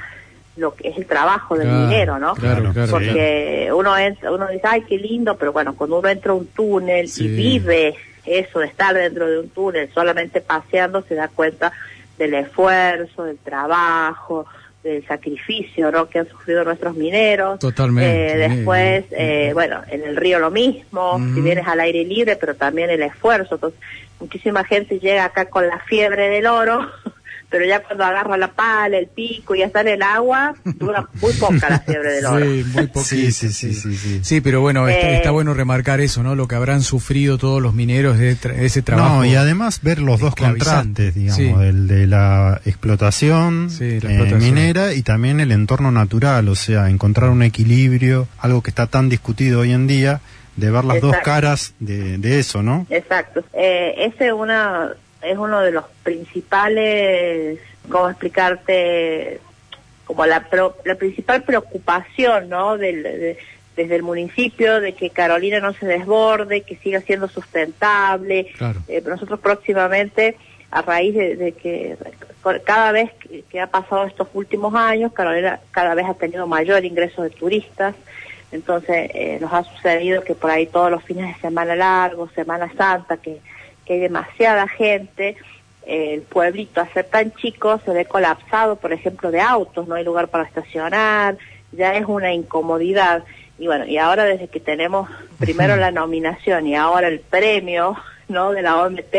lo 0.57 0.73
que 0.75 0.89
es 0.89 0.97
el 0.97 1.05
trabajo 1.05 1.55
del 1.57 1.67
Claro, 1.67 1.87
minero, 1.87 2.19
¿no? 2.19 2.33
Claro, 2.35 2.71
claro. 2.73 2.91
Porque 2.91 3.69
uno 3.73 3.97
entra, 3.97 4.31
uno 4.31 4.47
dice, 4.47 4.63
ay, 4.67 4.81
qué 4.87 4.97
lindo, 4.97 5.37
pero 5.37 5.51
bueno, 5.53 5.75
cuando 5.75 5.99
uno 5.99 6.07
entra 6.09 6.31
a 6.31 6.35
un 6.35 6.47
túnel 6.47 7.07
Sí. 7.07 7.25
y 7.25 7.27
vive 7.29 7.95
eso 8.25 8.59
de 8.59 8.65
estar 8.67 8.93
dentro 8.95 9.27
de 9.27 9.39
un 9.39 9.49
túnel 9.49 9.89
solamente 9.93 10.41
paseando, 10.41 11.01
se 11.03 11.15
da 11.15 11.27
cuenta 11.29 11.71
del 12.17 12.33
esfuerzo, 12.33 13.23
del 13.23 13.37
trabajo, 13.37 14.45
del 14.83 15.05
sacrificio, 15.05 15.91
¿no? 15.91 16.07
Que 16.09 16.19
han 16.19 16.27
sufrido 16.29 16.63
nuestros 16.63 16.95
mineros. 16.95 17.59
Totalmente. 17.59 18.33
Eh, 18.33 18.49
después, 18.49 19.05
Sí. 19.09 19.15
eh, 19.17 19.51
bueno, 19.53 19.81
en 19.89 20.03
el 20.03 20.15
río 20.15 20.39
lo 20.39 20.49
mismo, 20.51 21.19
si 21.35 21.41
vienes 21.41 21.67
al 21.67 21.79
aire 21.79 22.03
libre, 22.03 22.35
pero 22.35 22.55
también 22.55 22.89
el 22.89 23.01
esfuerzo. 23.01 23.55
Entonces, 23.55 23.79
muchísima 24.19 24.63
gente 24.63 24.99
llega 24.99 25.25
acá 25.25 25.45
con 25.45 25.67
la 25.67 25.79
fiebre 25.79 26.29
del 26.29 26.47
oro, 26.47 26.89
pero 27.49 27.65
ya 27.65 27.81
cuando 27.81 28.03
agarra 28.03 28.35
la 28.37 28.49
pala, 28.51 28.97
el 28.97 29.07
pico 29.07 29.55
y 29.55 29.59
ya 29.59 29.67
está 29.67 29.81
en 29.81 29.87
el 29.87 30.01
agua, 30.01 30.53
dura 30.65 31.07
muy 31.21 31.31
poca 31.33 31.69
la 31.69 31.79
fiebre 31.79 32.11
del 32.13 32.25
oro. 32.25 32.45
Sí, 32.45 32.65
muy 32.73 32.87
poquito. 32.87 33.03
Sí, 33.03 33.31
sí, 33.31 33.49
sí, 33.53 33.73
sí, 33.73 33.95
sí. 33.95 34.19
Sí, 34.23 34.41
pero 34.41 34.59
bueno, 34.61 34.87
está, 34.87 35.07
Eh, 35.09 35.15
está 35.17 35.31
bueno 35.31 35.53
remarcar 35.53 36.01
eso, 36.01 36.23
¿no? 36.23 36.35
Lo 36.35 36.47
que 36.47 36.55
habrán 36.55 36.81
sufrido 36.81 37.37
todos 37.37 37.61
los 37.61 37.73
mineros 37.73 38.17
de, 38.17 38.35
tra- 38.37 38.57
ese 38.59 38.81
trabajo. 38.81 39.15
No, 39.15 39.25
y 39.25 39.35
además 39.35 39.79
ver 39.81 39.99
los 39.99 40.19
dos 40.19 40.35
contrastes, 40.35 41.15
digamos, 41.15 41.35
sí. 41.37 41.53
el 41.65 41.87
de 41.87 42.07
la 42.07 42.59
explotación, 42.65 43.69
Sí, 43.69 43.83
la 44.01 44.09
eh, 44.09 44.13
explotación. 44.15 44.39
minera 44.39 44.93
y 44.93 45.01
también 45.03 45.39
el 45.39 45.51
entorno 45.51 45.91
natural, 45.91 46.49
o 46.49 46.55
sea, 46.55 46.89
encontrar 46.89 47.29
un 47.29 47.43
equilibrio, 47.43 48.27
algo 48.39 48.61
que 48.61 48.71
está 48.71 48.87
tan 48.87 49.07
discutido 49.09 49.61
hoy 49.61 49.71
en 49.71 49.87
día, 49.87 50.19
de 50.55 50.71
ver 50.71 50.83
las 50.85 50.99
dos 51.01 51.15
caras 51.23 51.73
de, 51.79 52.17
de 52.17 52.39
eso, 52.39 52.63
¿no? 52.63 52.87
Exacto. 52.89 53.43
Eh, 53.53 53.93
ese 54.11 54.33
una, 54.33 54.89
es 55.31 55.37
uno 55.37 55.61
de 55.61 55.71
los 55.71 55.85
principales, 56.03 57.59
¿cómo 57.89 58.09
explicarte? 58.09 59.39
Como 60.05 60.25
la, 60.25 60.41
pro- 60.49 60.77
la 60.85 60.95
principal 60.95 61.43
preocupación, 61.43 62.49
¿no? 62.49 62.77
Del, 62.77 63.03
de- 63.03 63.37
desde 63.75 63.95
el 63.95 64.03
municipio, 64.03 64.81
de 64.81 64.93
que 64.93 65.11
Carolina 65.11 65.59
no 65.59 65.71
se 65.73 65.85
desborde, 65.85 66.61
que 66.61 66.77
siga 66.77 66.99
siendo 67.01 67.27
sustentable. 67.27 68.47
Claro. 68.57 68.79
Eh, 68.87 69.03
nosotros 69.05 69.39
próximamente, 69.39 70.35
a 70.71 70.81
raíz 70.81 71.13
de, 71.13 71.35
de 71.35 71.51
que 71.51 71.95
cada 72.63 72.91
vez 72.91 73.11
que, 73.19 73.43
que 73.43 73.59
ha 73.61 73.67
pasado 73.67 74.05
estos 74.05 74.29
últimos 74.33 74.73
años, 74.73 75.13
Carolina 75.13 75.59
cada 75.71 75.93
vez 75.93 76.05
ha 76.07 76.13
tenido 76.15 76.47
mayor 76.47 76.85
ingreso 76.85 77.21
de 77.21 77.29
turistas. 77.29 77.93
Entonces 78.51 79.11
eh, 79.13 79.37
nos 79.41 79.51
ha 79.53 79.63
sucedido 79.63 80.23
que 80.23 80.33
por 80.33 80.49
ahí 80.49 80.65
todos 80.67 80.89
los 80.89 81.03
fines 81.03 81.35
de 81.35 81.41
semana 81.41 81.75
largos, 81.75 82.31
Semana 82.33 82.71
Santa, 82.77 83.17
que, 83.17 83.37
que 83.87 83.93
hay 83.93 83.99
demasiada 83.99 84.67
gente, 84.67 85.37
el 85.85 86.21
pueblito 86.23 86.81
a 86.81 86.87
ser 86.87 87.05
tan 87.05 87.31
chico 87.33 87.79
se 87.85 87.91
ve 87.91 88.05
colapsado, 88.05 88.75
por 88.75 88.91
ejemplo, 88.91 89.31
de 89.31 89.39
autos, 89.39 89.87
no 89.87 89.95
hay 89.95 90.03
lugar 90.03 90.27
para 90.27 90.43
estacionar, 90.43 91.37
ya 91.71 91.95
es 91.95 92.05
una 92.05 92.33
incomodidad. 92.33 93.23
Y 93.57 93.67
bueno, 93.67 93.85
y 93.85 93.97
ahora 93.97 94.25
desde 94.25 94.49
que 94.49 94.59
tenemos 94.59 95.09
primero 95.39 95.75
la 95.77 95.91
nominación 95.91 96.67
y 96.67 96.75
ahora 96.75 97.07
el 97.07 97.21
premio 97.21 97.95
no 98.27 98.51
de 98.51 98.61
la 98.61 98.83
OMT, 98.83 99.15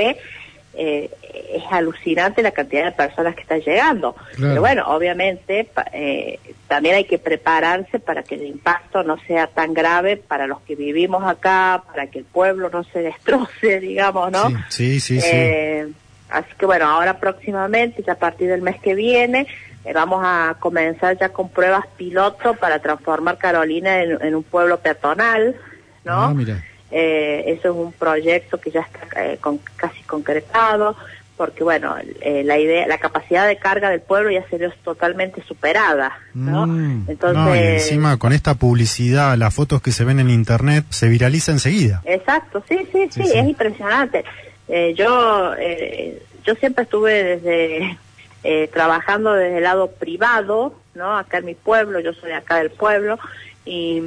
eh, 0.79 1.11
es 1.53 1.65
alucinante 1.71 2.41
la 2.41 2.53
cantidad 2.53 2.85
de 2.85 2.93
personas 2.93 3.35
que 3.35 3.41
están 3.43 3.61
llegando. 3.61 4.15
Claro. 4.15 4.51
Pero 4.51 4.61
bueno, 4.61 4.85
obviamente 4.87 5.69
eh, 5.93 6.39
también 6.69 6.95
hay 6.95 7.05
que 7.05 7.19
prepararse 7.19 7.99
para 7.99 8.23
que 8.23 8.37
el 8.37 8.47
impacto 8.47 9.03
no 9.03 9.19
sea 9.27 9.49
tan 9.49 9.75
grave 9.75 10.17
para 10.17 10.47
los 10.47 10.61
que 10.61 10.77
vivimos 10.77 11.25
acá, 11.25 11.83
para 11.87 12.07
que 12.07 12.21
el 12.21 12.25
pueblo 12.25 12.71
no 12.71 12.85
se 12.85 13.03
destroce, 13.03 13.81
digamos, 13.81 14.31
¿no? 14.31 14.49
Sí. 14.49 14.57
Sí, 14.69 15.01
sí, 15.01 15.21
sí. 15.21 15.31
Eh, 15.33 15.89
así 16.31 16.49
que 16.57 16.67
bueno, 16.67 16.87
ahora 16.87 17.19
próximamente, 17.19 18.05
ya 18.07 18.13
a 18.13 18.19
partir 18.19 18.49
del 18.49 18.63
mes 18.63 18.81
que 18.81 18.95
viene, 18.95 19.49
eh, 19.85 19.93
vamos 19.93 20.23
a 20.25 20.57
comenzar 20.61 21.19
ya 21.19 21.31
con 21.31 21.49
pruebas 21.49 21.87
piloto 21.97 22.55
para 22.55 22.79
transformar 22.79 23.37
Carolina 23.39 24.01
en, 24.01 24.17
en 24.23 24.35
un 24.37 24.45
pueblo 24.45 24.79
peatonal, 24.79 25.57
¿no? 26.05 26.23
Ah, 26.23 26.35
mira. 26.35 26.63
Eh, 26.91 27.45
eso 27.47 27.69
es 27.71 27.75
un 27.75 27.93
proyecto 27.93 28.59
que 28.59 28.71
ya 28.71 28.81
está 28.81 29.23
eh, 29.25 29.39
con- 29.41 29.61
casi 29.77 30.03
concretado, 30.05 30.97
porque 31.37 31.63
bueno, 31.63 31.95
eh, 32.21 32.43
la 32.45 32.59
idea, 32.59 32.87
la 32.89 32.99
capacidad 32.99 33.47
de 33.47 33.57
carga 33.59 33.91
del 33.91 34.01
pueblo 34.01 34.31
ya 34.31 34.43
se 34.49 34.59
vio 34.59 34.73
totalmente 34.83 35.43
superada, 35.43 36.17
¿no? 36.35 36.67
Mm. 36.67 37.05
Entonces, 37.09 37.37
no, 37.39 37.55
y 37.55 37.59
encima 37.59 38.17
con 38.17 38.33
esta 38.33 38.55
publicidad, 38.55 39.37
las 39.37 39.55
fotos 39.55 39.81
que 39.83 39.93
se 39.93 40.05
ven 40.05 40.19
en 40.19 40.31
internet, 40.31 40.85
se 40.89 41.09
viraliza 41.09 41.53
enseguida. 41.53 42.03
Exacto, 42.07 42.65
sí, 42.69 42.79
sí, 42.91 43.09
sí, 43.13 43.23
Sí, 43.23 43.29
sí. 43.31 43.39
es 43.39 43.47
impresionante. 43.47 44.25
Eh, 44.69 44.95
yo, 44.97 45.55
eh, 45.59 46.21
yo 46.45 46.55
siempre 46.57 46.85
estuve 46.85 47.23
desde 47.23 47.99
eh, 48.45 48.69
trabajando 48.73 49.33
desde 49.35 49.59
el 49.59 49.65
lado 49.65 49.91
privado, 49.93 50.75
¿no? 50.95 51.17
Acá 51.19 51.39
en 51.39 51.45
mi 51.47 51.55
pueblo, 51.55 52.01
yo 52.01 52.13
soy 52.15 52.33
acá 52.33 52.57
del 52.57 52.71
pueblo 52.71 53.19
y 53.69 54.03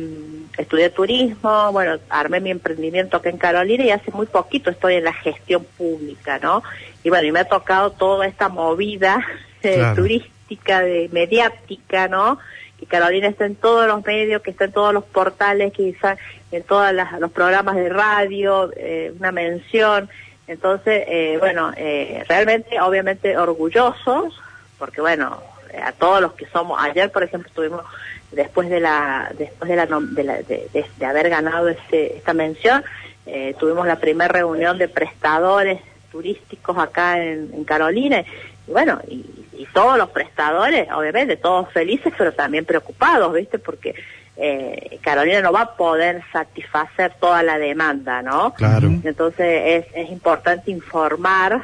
estudié 0.57 0.89
turismo, 0.89 1.71
bueno, 1.71 1.99
armé 2.09 2.39
mi 2.39 2.49
emprendimiento 2.49 3.17
acá 3.17 3.29
en 3.29 3.37
Carolina 3.37 3.83
y 3.85 3.91
hace 3.91 4.11
muy 4.11 4.25
poquito 4.25 4.71
estoy 4.71 4.95
en 4.95 5.03
la 5.03 5.13
gestión 5.13 5.63
pública, 5.77 6.39
¿no? 6.39 6.63
Y 7.03 7.09
bueno, 7.09 7.27
y 7.27 7.31
me 7.31 7.41
ha 7.41 7.45
tocado 7.45 7.91
toda 7.91 8.25
esta 8.25 8.49
movida 8.49 9.25
eh, 9.63 9.75
Claro. 9.75 9.95
turística, 10.01 10.81
de 10.81 11.09
mediática, 11.11 12.07
¿no? 12.07 12.39
Que 12.79 12.87
Carolina 12.87 13.27
está 13.27 13.45
en 13.45 13.55
todos 13.55 13.85
los 13.87 14.03
medios, 14.03 14.41
que 14.41 14.49
está 14.51 14.65
en 14.65 14.71
todos 14.71 14.93
los 14.93 15.03
portales, 15.03 15.71
que 15.73 15.89
está 15.89 16.17
en 16.51 16.63
todos 16.63 16.91
los 17.19 17.31
programas 17.31 17.75
de 17.75 17.89
radio, 17.89 18.71
eh, 18.75 19.13
una 19.19 19.31
mención. 19.31 20.09
Entonces, 20.47 21.05
eh, 21.07 21.37
bueno, 21.39 21.71
eh, 21.77 22.23
realmente, 22.27 22.81
obviamente 22.81 23.37
orgullosos, 23.37 24.33
porque 24.79 24.99
bueno, 24.99 25.41
eh, 25.71 25.77
a 25.81 25.91
todos 25.91 26.19
los 26.21 26.33
que 26.33 26.45
somos, 26.47 26.81
ayer 26.81 27.11
por 27.11 27.23
ejemplo 27.23 27.47
estuvimos 27.47 27.85
después 28.31 28.69
de 28.69 28.79
la, 28.79 29.31
después 29.37 29.69
de 29.69 29.75
la, 29.75 29.85
de, 29.85 30.23
la- 30.23 30.37
de, 30.37 30.67
de- 30.73 30.85
de 30.97 31.05
haber 31.05 31.29
ganado 31.29 31.69
este, 31.69 32.17
esta 32.17 32.33
mención, 32.33 32.83
eh, 33.25 33.55
tuvimos 33.59 33.85
la 33.87 33.97
primera 33.97 34.27
reunión 34.31 34.77
de 34.77 34.87
prestadores 34.87 35.79
turísticos 36.11 36.77
acá 36.77 37.21
en, 37.23 37.51
en 37.53 37.63
Carolina 37.63 38.23
y 38.67 38.71
bueno, 38.71 38.99
y, 39.07 39.25
y 39.57 39.67
todos 39.73 39.97
los 39.97 40.09
prestadores, 40.09 40.87
obviamente, 40.91 41.37
todos 41.37 41.69
felices, 41.71 42.13
pero 42.17 42.31
también 42.33 42.65
preocupados, 42.65 43.33
¿viste? 43.33 43.59
Porque 43.59 43.95
eh, 44.37 44.97
Carolina 45.01 45.41
no 45.41 45.51
va 45.51 45.61
a 45.61 45.75
poder 45.75 46.21
satisfacer 46.31 47.13
toda 47.19 47.43
la 47.43 47.57
demanda, 47.59 48.21
¿no? 48.21 48.53
Claro. 48.53 48.87
Entonces 49.03 49.85
es, 49.85 49.85
es 49.95 50.09
importante 50.09 50.71
informar 50.71 51.61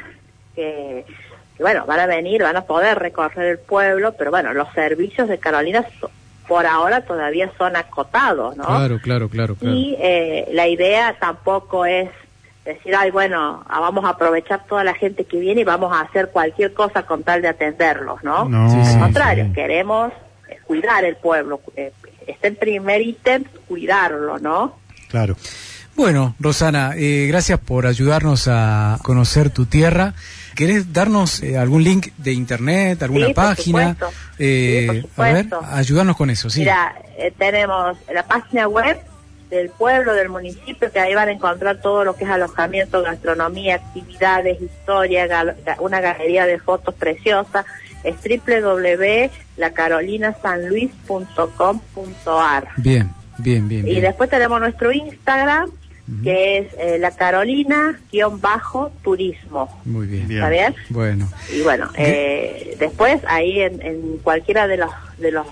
que, 0.54 1.04
que, 1.56 1.62
bueno, 1.62 1.86
van 1.86 2.00
a 2.00 2.06
venir, 2.06 2.42
van 2.42 2.56
a 2.56 2.62
poder 2.66 2.98
recorrer 2.98 3.46
el 3.52 3.58
pueblo, 3.58 4.12
pero 4.16 4.30
bueno, 4.30 4.52
los 4.54 4.72
servicios 4.74 5.28
de 5.28 5.38
Carolina 5.38 5.84
por 6.48 6.66
ahora 6.66 7.02
todavía 7.02 7.50
son 7.58 7.76
acotados, 7.76 8.56
¿no? 8.56 8.64
Claro, 8.64 8.98
claro, 9.00 9.28
claro, 9.28 9.54
claro. 9.54 9.76
Y 9.76 9.96
eh, 10.00 10.48
la 10.52 10.66
idea 10.66 11.14
tampoco 11.20 11.84
es 11.84 12.08
decir, 12.64 12.94
ay, 12.96 13.10
bueno, 13.10 13.64
ah, 13.68 13.80
vamos 13.80 14.04
a 14.04 14.10
aprovechar 14.10 14.64
toda 14.66 14.84
la 14.84 14.94
gente 14.94 15.24
que 15.24 15.38
viene 15.38 15.60
y 15.60 15.64
vamos 15.64 15.92
a 15.92 16.00
hacer 16.00 16.30
cualquier 16.30 16.72
cosa 16.74 17.04
con 17.04 17.22
tal 17.22 17.42
de 17.42 17.48
atenderlos, 17.48 18.22
¿no? 18.24 18.48
No, 18.48 18.70
Sí. 18.70 18.94
Al 18.94 19.00
contrario, 19.00 19.44
sí. 19.46 19.52
queremos 19.52 20.12
eh, 20.48 20.58
cuidar 20.64 21.04
el 21.04 21.16
pueblo. 21.16 21.60
Este 22.26 22.52
primer 22.52 23.00
ítem, 23.00 23.44
cuidarlo, 23.66 24.38
¿no? 24.38 24.76
Claro. 25.08 25.36
Bueno, 25.96 26.34
Rosana, 26.38 26.92
eh, 26.96 27.26
gracias 27.26 27.58
por 27.58 27.86
ayudarnos 27.86 28.46
a 28.48 28.98
conocer 29.02 29.50
tu 29.50 29.66
tierra. 29.66 30.14
¿Querés 30.58 30.92
darnos 30.92 31.40
eh, 31.44 31.56
algún 31.56 31.84
link 31.84 32.08
de 32.16 32.32
internet, 32.32 33.00
alguna 33.04 33.26
Sí, 33.28 33.32
página? 33.34 33.96
Eh, 34.40 34.88
Sí, 34.90 35.06
por 35.14 35.24
a 35.26 35.32
ver, 35.32 35.46
ayudarnos 35.70 36.16
con 36.16 36.30
eso, 36.30 36.50
sí. 36.50 36.58
Mira, 36.60 36.96
eh, 37.16 37.32
tenemos 37.38 37.96
la 38.12 38.24
página 38.24 38.66
web 38.66 38.98
del 39.50 39.70
pueblo, 39.70 40.14
del 40.14 40.28
municipio, 40.30 40.90
que 40.90 40.98
ahí 40.98 41.14
van 41.14 41.28
a 41.28 41.32
encontrar 41.32 41.80
todo 41.80 42.02
lo 42.04 42.16
que 42.16 42.24
es 42.24 42.30
alojamiento, 42.30 43.02
gastronomía, 43.04 43.76
actividades, 43.76 44.60
historia, 44.60 45.28
gal- 45.28 45.54
una 45.78 46.00
galería 46.00 46.44
de 46.44 46.58
fotos 46.58 46.92
preciosa. 46.96 47.64
Es 48.02 48.16
www.lacarolinasanluis.com.ar. 51.38 52.68
Bien, 52.76 53.10
bien, 53.38 53.68
bien. 53.68 53.86
Y 53.86 53.90
bien. 53.90 54.02
después 54.02 54.28
tenemos 54.30 54.60
nuestro 54.60 54.92
Instagram, 54.92 55.70
que 56.22 56.58
es 56.58 56.68
eh, 56.78 56.98
la 56.98 57.10
Carolina-turismo. 57.10 59.80
Muy 59.84 60.06
bien. 60.06 60.30
¿Está 60.30 60.48
bien? 60.48 60.74
Bueno, 60.88 61.28
Y 61.52 61.60
bueno, 61.62 61.90
eh, 61.96 62.76
después 62.78 63.20
ahí 63.28 63.60
en, 63.60 63.82
en 63.82 64.18
cualquiera 64.18 64.66
de 64.66 64.78
los 64.78 64.90
de 65.18 65.32
los 65.32 65.46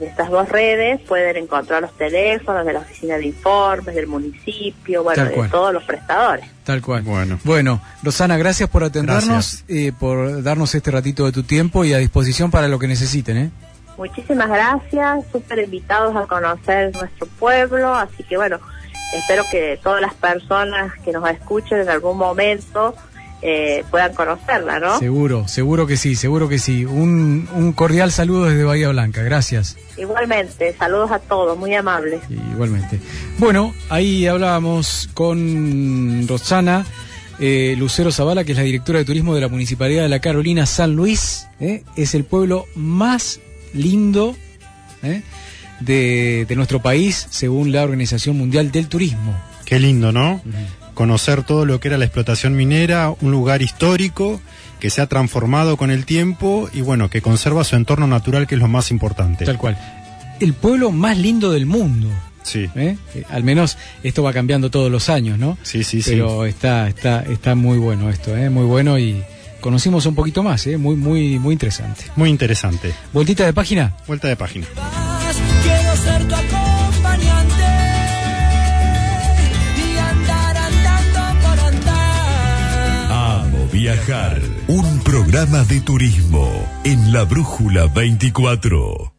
de 0.00 0.06
estas 0.06 0.30
dos 0.30 0.48
redes 0.48 1.02
pueden 1.02 1.36
encontrar 1.36 1.82
los 1.82 1.94
teléfonos 1.98 2.64
de 2.64 2.72
la 2.72 2.78
oficina 2.78 3.18
de 3.18 3.26
informes 3.26 3.94
del 3.94 4.06
municipio, 4.06 5.02
bueno, 5.02 5.16
Tal 5.22 5.28
de 5.28 5.34
cual. 5.34 5.50
todos 5.50 5.72
los 5.74 5.84
prestadores. 5.84 6.46
tal 6.64 6.80
cual. 6.80 7.02
Bueno. 7.02 7.38
Bueno, 7.44 7.82
Rosana, 8.02 8.38
gracias 8.38 8.70
por 8.70 8.84
atendernos, 8.84 9.26
Gracias. 9.26 9.64
eh, 9.68 9.92
por 9.98 10.42
darnos 10.42 10.74
este 10.74 10.90
ratito 10.90 11.26
de 11.26 11.32
tu 11.32 11.42
tiempo 11.42 11.84
y 11.84 11.92
a 11.92 11.98
disposición 11.98 12.50
para 12.50 12.68
lo 12.68 12.78
que 12.78 12.88
necesiten, 12.88 13.36
¿eh? 13.36 13.50
Muchísimas 13.98 14.48
gracias, 14.48 15.24
súper 15.30 15.58
invitados 15.60 16.16
a 16.16 16.26
conocer 16.26 16.94
nuestro 16.94 17.26
pueblo, 17.38 17.94
así 17.94 18.22
que 18.24 18.36
bueno, 18.38 18.58
espero 19.12 19.44
que 19.50 19.78
todas 19.82 20.00
las 20.00 20.14
personas 20.14 20.92
que 21.04 21.12
nos 21.12 21.28
escuchen 21.30 21.80
en 21.80 21.88
algún 21.88 22.16
momento 22.16 22.94
eh, 23.42 23.84
puedan 23.90 24.14
conocerla, 24.14 24.80
¿no? 24.80 24.98
Seguro, 24.98 25.46
seguro 25.46 25.86
que 25.86 25.96
sí, 25.96 26.16
seguro 26.16 26.48
que 26.48 26.58
sí. 26.58 26.84
Un, 26.84 27.48
un 27.54 27.72
cordial 27.72 28.10
saludo 28.10 28.46
desde 28.46 28.64
Bahía 28.64 28.88
Blanca, 28.88 29.22
gracias. 29.22 29.76
Igualmente, 29.96 30.74
saludos 30.78 31.10
a 31.12 31.18
todos, 31.18 31.56
muy 31.56 31.74
amables. 31.74 32.20
Igualmente. 32.30 32.98
Bueno, 33.38 33.74
ahí 33.88 34.26
hablábamos 34.26 35.08
con 35.14 36.26
Rosana 36.26 36.84
eh, 37.38 37.74
Lucero 37.76 38.10
Zavala, 38.10 38.44
que 38.44 38.52
es 38.52 38.58
la 38.58 38.64
directora 38.64 39.00
de 39.00 39.04
turismo 39.04 39.34
de 39.34 39.42
la 39.42 39.48
Municipalidad 39.48 40.02
de 40.02 40.08
la 40.08 40.20
Carolina 40.20 40.64
San 40.64 40.96
Luis. 40.96 41.48
¿eh? 41.60 41.84
Es 41.96 42.14
el 42.14 42.24
pueblo 42.24 42.66
más 42.74 43.40
lindo 43.74 44.34
¿eh? 45.02 45.22
De, 45.80 46.46
de 46.48 46.56
nuestro 46.56 46.80
país, 46.80 47.26
según 47.30 47.72
la 47.72 47.82
Organización 47.82 48.36
Mundial 48.38 48.70
del 48.70 48.88
Turismo. 48.88 49.34
Qué 49.64 49.78
lindo, 49.80 50.12
¿no? 50.12 50.40
Conocer 50.94 51.42
todo 51.42 51.64
lo 51.66 51.80
que 51.80 51.88
era 51.88 51.98
la 51.98 52.04
explotación 52.04 52.56
minera, 52.56 53.10
un 53.20 53.30
lugar 53.30 53.60
histórico 53.62 54.40
que 54.80 54.90
se 54.90 55.00
ha 55.00 55.06
transformado 55.06 55.76
con 55.76 55.90
el 55.90 56.04
tiempo 56.06 56.68
y 56.72 56.80
bueno, 56.82 57.10
que 57.10 57.20
conserva 57.20 57.64
su 57.64 57.76
entorno 57.76 58.06
natural, 58.06 58.46
que 58.46 58.54
es 58.54 58.60
lo 58.60 58.68
más 58.68 58.90
importante. 58.90 59.44
Tal 59.44 59.58
cual. 59.58 59.76
El 60.40 60.52
pueblo 60.54 60.92
más 60.92 61.18
lindo 61.18 61.50
del 61.50 61.66
mundo. 61.66 62.08
Sí, 62.42 62.68
¿eh? 62.76 62.96
Eh, 63.14 63.24
Al 63.30 63.42
menos 63.42 63.76
esto 64.04 64.22
va 64.22 64.32
cambiando 64.32 64.70
todos 64.70 64.90
los 64.90 65.08
años, 65.08 65.36
¿no? 65.38 65.58
sí, 65.62 65.82
sí, 65.82 66.00
sí. 66.00 66.10
Pero 66.12 66.46
está, 66.46 66.88
está, 66.88 67.22
está 67.22 67.56
muy 67.56 67.78
bueno 67.78 68.08
esto, 68.08 68.36
¿eh? 68.36 68.48
muy 68.50 68.64
bueno 68.64 68.98
y 69.00 69.20
conocimos 69.60 70.06
un 70.06 70.14
poquito 70.14 70.44
más, 70.44 70.64
¿eh? 70.68 70.76
muy, 70.76 70.94
muy, 70.94 71.40
muy 71.40 71.54
interesante. 71.54 72.04
Muy 72.14 72.30
interesante. 72.30 72.94
Vueltita 73.12 73.44
de 73.44 73.52
página. 73.52 73.96
Vuelta 74.06 74.28
de 74.28 74.36
página. 74.36 74.66
Acompañante 76.08 77.64
y 79.76 79.98
andar 79.98 80.56
andando 80.56 81.20
por. 81.20 81.94
Amo 83.10 83.68
viajar. 83.72 84.40
Un 84.68 85.00
programa 85.00 85.64
de 85.64 85.80
turismo 85.80 86.48
en 86.84 87.12
la 87.12 87.24
Brújula 87.24 87.86
24. 87.86 89.12